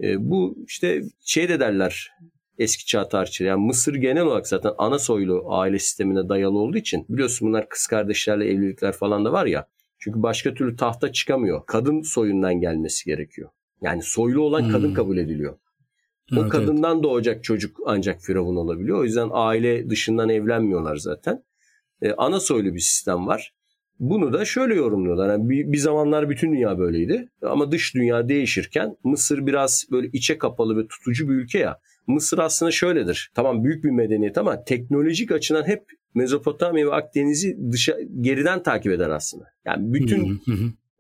[0.01, 2.11] E, bu işte şey de derler
[2.57, 3.49] eski çağ tarihçileri.
[3.49, 7.87] Yani Mısır genel olarak zaten ana soylu aile sistemine dayalı olduğu için biliyorsun bunlar kız
[7.87, 9.67] kardeşlerle evlilikler falan da var ya.
[9.99, 11.65] Çünkü başka türlü tahta çıkamıyor.
[11.65, 13.49] Kadın soyundan gelmesi gerekiyor.
[13.81, 14.71] Yani soylu olan hmm.
[14.71, 15.57] kadın kabul ediliyor.
[16.37, 17.03] O evet, kadından evet.
[17.03, 18.99] doğacak çocuk ancak firavun olabiliyor.
[18.99, 21.43] O yüzden aile dışından evlenmiyorlar zaten.
[22.01, 23.53] Ee, ana soylu bir sistem var.
[23.99, 25.29] Bunu da şöyle yorumluyorlar.
[25.29, 27.29] Yani bir, bir zamanlar bütün dünya böyleydi.
[27.41, 31.79] Ama dış dünya değişirken Mısır biraz böyle içe kapalı ve tutucu bir ülke ya.
[32.07, 33.31] Mısır aslında şöyledir.
[33.35, 35.83] Tamam büyük bir medeniyet ama teknolojik açıdan hep
[36.15, 39.45] Mezopotamya ve Akdeniz'i dışa geriden takip eder aslında.
[39.65, 40.41] Yani bütün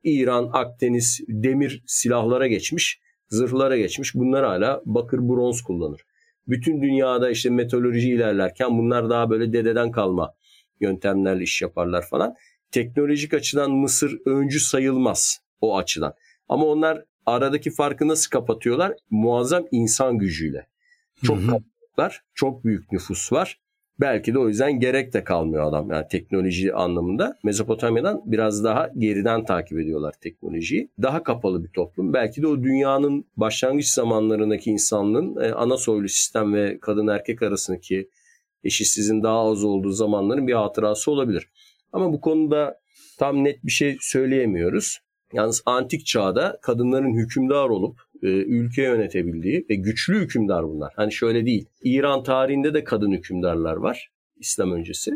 [0.03, 3.02] İran, Akdeniz demir silahlara geçmiş
[3.33, 4.15] zırhlara geçmiş.
[4.15, 6.01] Bunlar hala bakır bronz kullanır.
[6.47, 10.33] Bütün dünyada işte metalurji ilerlerken bunlar daha böyle dededen kalma
[10.79, 12.35] yöntemlerle iş yaparlar falan.
[12.71, 16.13] Teknolojik açıdan Mısır öncü sayılmaz o açıdan.
[16.49, 18.93] Ama onlar aradaki farkı nasıl kapatıyorlar?
[19.09, 20.67] Muazzam insan gücüyle.
[21.23, 23.59] Çok kapatlar, çok büyük nüfus var.
[23.99, 27.37] Belki de o yüzden gerek de kalmıyor adam yani teknoloji anlamında.
[27.43, 30.89] Mezopotamya'dan biraz daha geriden takip ediyorlar teknolojiyi.
[31.01, 32.13] Daha kapalı bir toplum.
[32.13, 38.09] Belki de o dünyanın başlangıç zamanlarındaki insanlığın e, ana soylu sistem ve kadın erkek arasındaki
[38.63, 41.49] eşitsizliğin daha az olduğu zamanların bir hatırası olabilir.
[41.93, 42.79] Ama bu konuda
[43.19, 44.99] tam net bir şey söyleyemiyoruz.
[45.33, 50.93] Yalnız antik çağda kadınların hükümdar olup ülke yönetebildiği ve güçlü hükümdar bunlar.
[50.95, 51.65] Hani şöyle değil.
[51.83, 55.11] İran tarihinde de kadın hükümdarlar var İslam öncesi.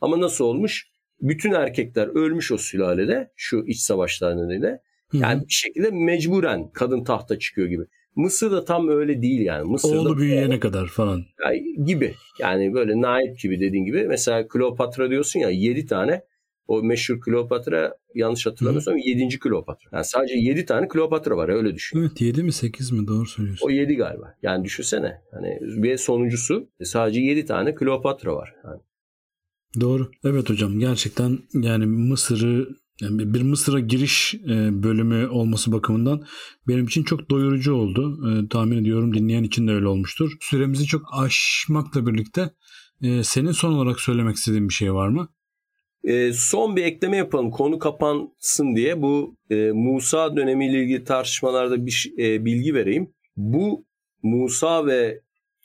[0.00, 0.86] Ama nasıl olmuş?
[1.20, 4.80] Bütün erkekler ölmüş o sülalede şu iç savaşlar nedeniyle.
[5.12, 7.82] Yani bir şekilde mecburen kadın tahta çıkıyor gibi.
[8.16, 9.70] Mısır'da tam öyle değil yani.
[9.70, 11.22] Mısır'da Oğlu büyüyene kadar falan.
[11.44, 12.14] Yani gibi.
[12.38, 14.06] Yani böyle naip gibi dediğin gibi.
[14.08, 16.22] Mesela Kleopatra diyorsun ya 7 tane
[16.66, 19.38] o meşhur Kleopatra yanlış hatırlamıyorsam 7.
[19.38, 19.90] Kleopatra.
[19.92, 21.98] Yani sadece 7 tane Kleopatra var öyle düşün.
[21.98, 23.66] Evet 7 mi 8 mi doğru söylüyorsun.
[23.66, 24.34] O 7 galiba.
[24.42, 25.22] Yani düşünsene.
[25.32, 28.54] Hani bir sonuncusu sadece 7 tane Kleopatra var.
[28.64, 28.80] Yani.
[29.80, 30.10] Doğru.
[30.24, 32.68] Evet hocam gerçekten yani Mısır'ı
[33.00, 36.24] yani bir Mısır'a giriş e, bölümü olması bakımından
[36.68, 38.30] benim için çok doyurucu oldu.
[38.30, 40.32] E, tahmin ediyorum dinleyen için de öyle olmuştur.
[40.40, 42.50] Süremizi çok aşmakla birlikte
[43.02, 45.28] e, senin son olarak söylemek istediğin bir şey var mı?
[46.04, 52.12] E, son bir ekleme yapalım konu kapansın diye bu e, Musa dönemiyle ilgili tartışmalarda bir
[52.18, 53.14] e, bilgi vereyim.
[53.36, 53.84] Bu
[54.22, 55.20] Musa ve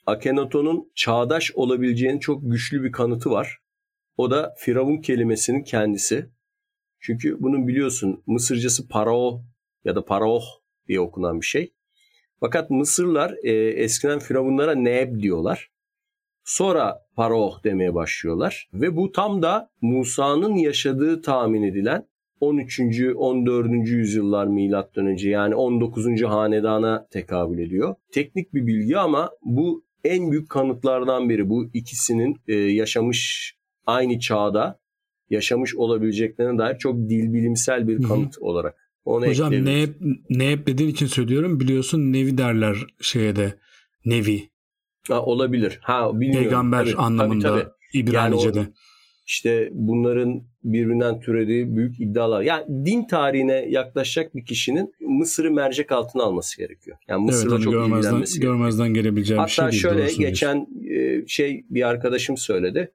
[0.06, 3.58] Akhenaton'un çağdaş olabileceğinin çok güçlü bir kanıtı var.
[4.16, 6.30] O da Firavun kelimesinin kendisi.
[7.00, 9.44] Çünkü bunun biliyorsun Mısırcası parao
[9.84, 10.44] ya da paraoh
[10.88, 11.72] diye okunan bir şey.
[12.40, 15.70] Fakat Mısırlar e, eskiden Firavunlara Neb diyorlar.
[16.46, 22.06] Sonra Paroh demeye başlıyorlar ve bu tam da Musa'nın yaşadığı tahmin edilen
[22.40, 22.80] 13.
[23.16, 23.70] 14.
[23.88, 26.22] yüzyıllar milattan önce yani 19.
[26.22, 27.94] hanedana tekabül ediyor.
[28.12, 31.48] Teknik bir bilgi ama bu en büyük kanıtlardan biri.
[31.50, 33.52] Bu ikisinin e, yaşamış
[33.86, 34.78] aynı çağda
[35.30, 38.44] yaşamış olabileceklerine dair çok dil bilimsel bir kanıt Hı-hı.
[38.44, 38.76] olarak.
[39.04, 39.86] Onu Hocam ne
[40.30, 41.60] ne dediğin için söylüyorum.
[41.60, 43.54] Biliyorsun Nevi derler şeye de.
[44.04, 44.55] Nevi.
[45.08, 45.78] Ha, olabilir.
[45.82, 46.42] Ha bilmiyorum.
[46.42, 47.72] Peygamber tabii, anlamında tabii, tabii.
[47.92, 48.58] İbranice'de.
[48.58, 48.72] Yani o,
[49.26, 52.42] işte bunların birbirinden türediği büyük iddialar.
[52.42, 56.96] Yani din tarihine yaklaşacak bir kişinin Mısır'ı mercek altına alması gerekiyor.
[57.08, 60.02] Yani Mısır'la evet, çok görmezden, ilgilenmesi görmezden gelebileceğim Hatta bir şey değil.
[60.02, 62.92] Hatta şöyle geçen e, şey bir arkadaşım söyledi.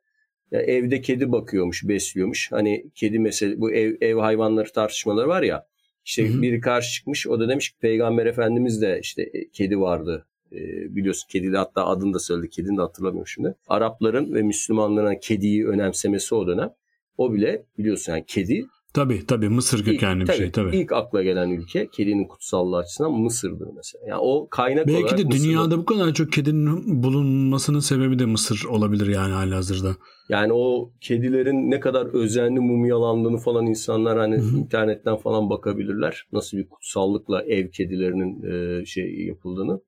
[0.51, 2.51] Ya evde kedi bakıyormuş, besliyormuş.
[2.51, 5.65] Hani kedi mesele bu ev, ev hayvanları tartışmaları var ya.
[6.05, 6.41] İşte Hı-hı.
[6.41, 7.27] biri karşı çıkmış.
[7.27, 11.85] O da demiş ki Peygamber Efendimiz de işte e, kedi vardı e, biliyorsun kedide hatta
[11.85, 12.49] adını da söyledi.
[12.49, 13.55] Kedini de hatırlamıyorum şimdi.
[13.67, 16.69] Arapların ve Müslümanların kediyi önemsemesi o dönem.
[17.17, 20.77] O bile biliyorsun yani kedi Tabii tabii Mısır kökenli ilk, bir şey tabii.
[20.77, 24.05] İlk akla gelen ülke kedinin kutsallığı açısından Mısır'dır mesela.
[24.07, 25.43] Yani o kaynak Belki olarak de Mısır'da...
[25.43, 29.95] dünyada bu kadar çok kedinin bulunmasının sebebi de Mısır olabilir yani halihazırda.
[30.29, 34.57] Yani o kedilerin ne kadar özenli mumyalandığını falan insanlar hani Hı-hı.
[34.57, 36.27] internetten falan bakabilirler.
[36.31, 39.81] Nasıl bir kutsallıkla ev kedilerinin e, şey yapıldığını.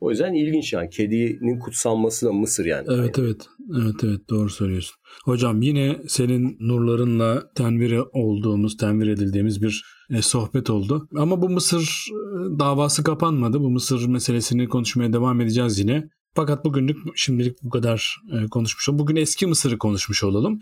[0.00, 0.90] O yüzden ilginç yani.
[0.90, 2.86] Kedinin kutsanması da Mısır yani.
[2.90, 3.46] Evet evet.
[3.82, 4.96] Evet evet doğru söylüyorsun.
[5.24, 11.08] Hocam yine senin nurlarınla tenvir olduğumuz, tenvir edildiğimiz bir e, sohbet oldu.
[11.16, 13.60] Ama bu Mısır e, davası kapanmadı.
[13.60, 16.08] Bu Mısır meselesini konuşmaya devam edeceğiz yine.
[16.34, 18.98] Fakat bugünlük şimdilik bu kadar e, konuşmuş olalım.
[18.98, 20.60] Bugün eski Mısır'ı konuşmuş olalım.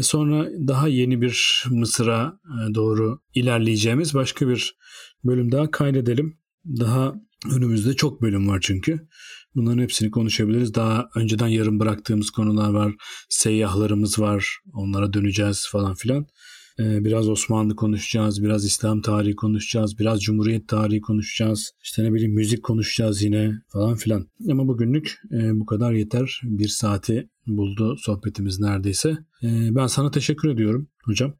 [0.00, 2.40] Sonra daha yeni bir Mısır'a
[2.74, 4.76] doğru ilerleyeceğimiz başka bir
[5.24, 6.38] bölüm daha kaydedelim.
[6.64, 7.14] Daha
[7.46, 9.08] Önümüzde çok bölüm var çünkü.
[9.54, 10.74] Bunların hepsini konuşabiliriz.
[10.74, 12.94] Daha önceden yarım bıraktığımız konular var.
[13.28, 14.58] Seyyahlarımız var.
[14.72, 16.26] Onlara döneceğiz falan filan.
[16.80, 18.42] Ee, biraz Osmanlı konuşacağız.
[18.42, 19.98] Biraz İslam tarihi konuşacağız.
[19.98, 21.72] Biraz Cumhuriyet tarihi konuşacağız.
[21.82, 24.26] İşte ne bileyim müzik konuşacağız yine falan filan.
[24.50, 26.40] Ama bugünlük e, bu kadar yeter.
[26.44, 29.08] Bir saati buldu sohbetimiz neredeyse.
[29.42, 31.34] E, ben sana teşekkür ediyorum hocam.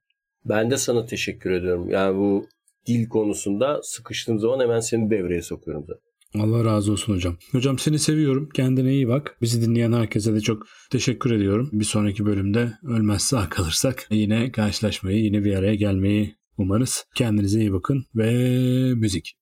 [0.45, 1.91] Ben de sana teşekkür ediyorum.
[1.91, 2.47] Yani bu
[2.89, 5.93] dil konusunda sıkıştığım zaman hemen seni devreye sokuyorum da.
[6.35, 7.37] Allah razı olsun hocam.
[7.53, 8.49] Hocam seni seviyorum.
[8.55, 9.37] Kendine iyi bak.
[9.43, 11.71] Bizi dinleyen herkese de çok teşekkür ediyorum.
[11.73, 17.05] Bir sonraki bölümde ölmez sağ kalırsak yine karşılaşmayı, yine bir araya gelmeyi umarız.
[17.15, 18.31] Kendinize iyi bakın ve
[18.95, 19.38] müzik.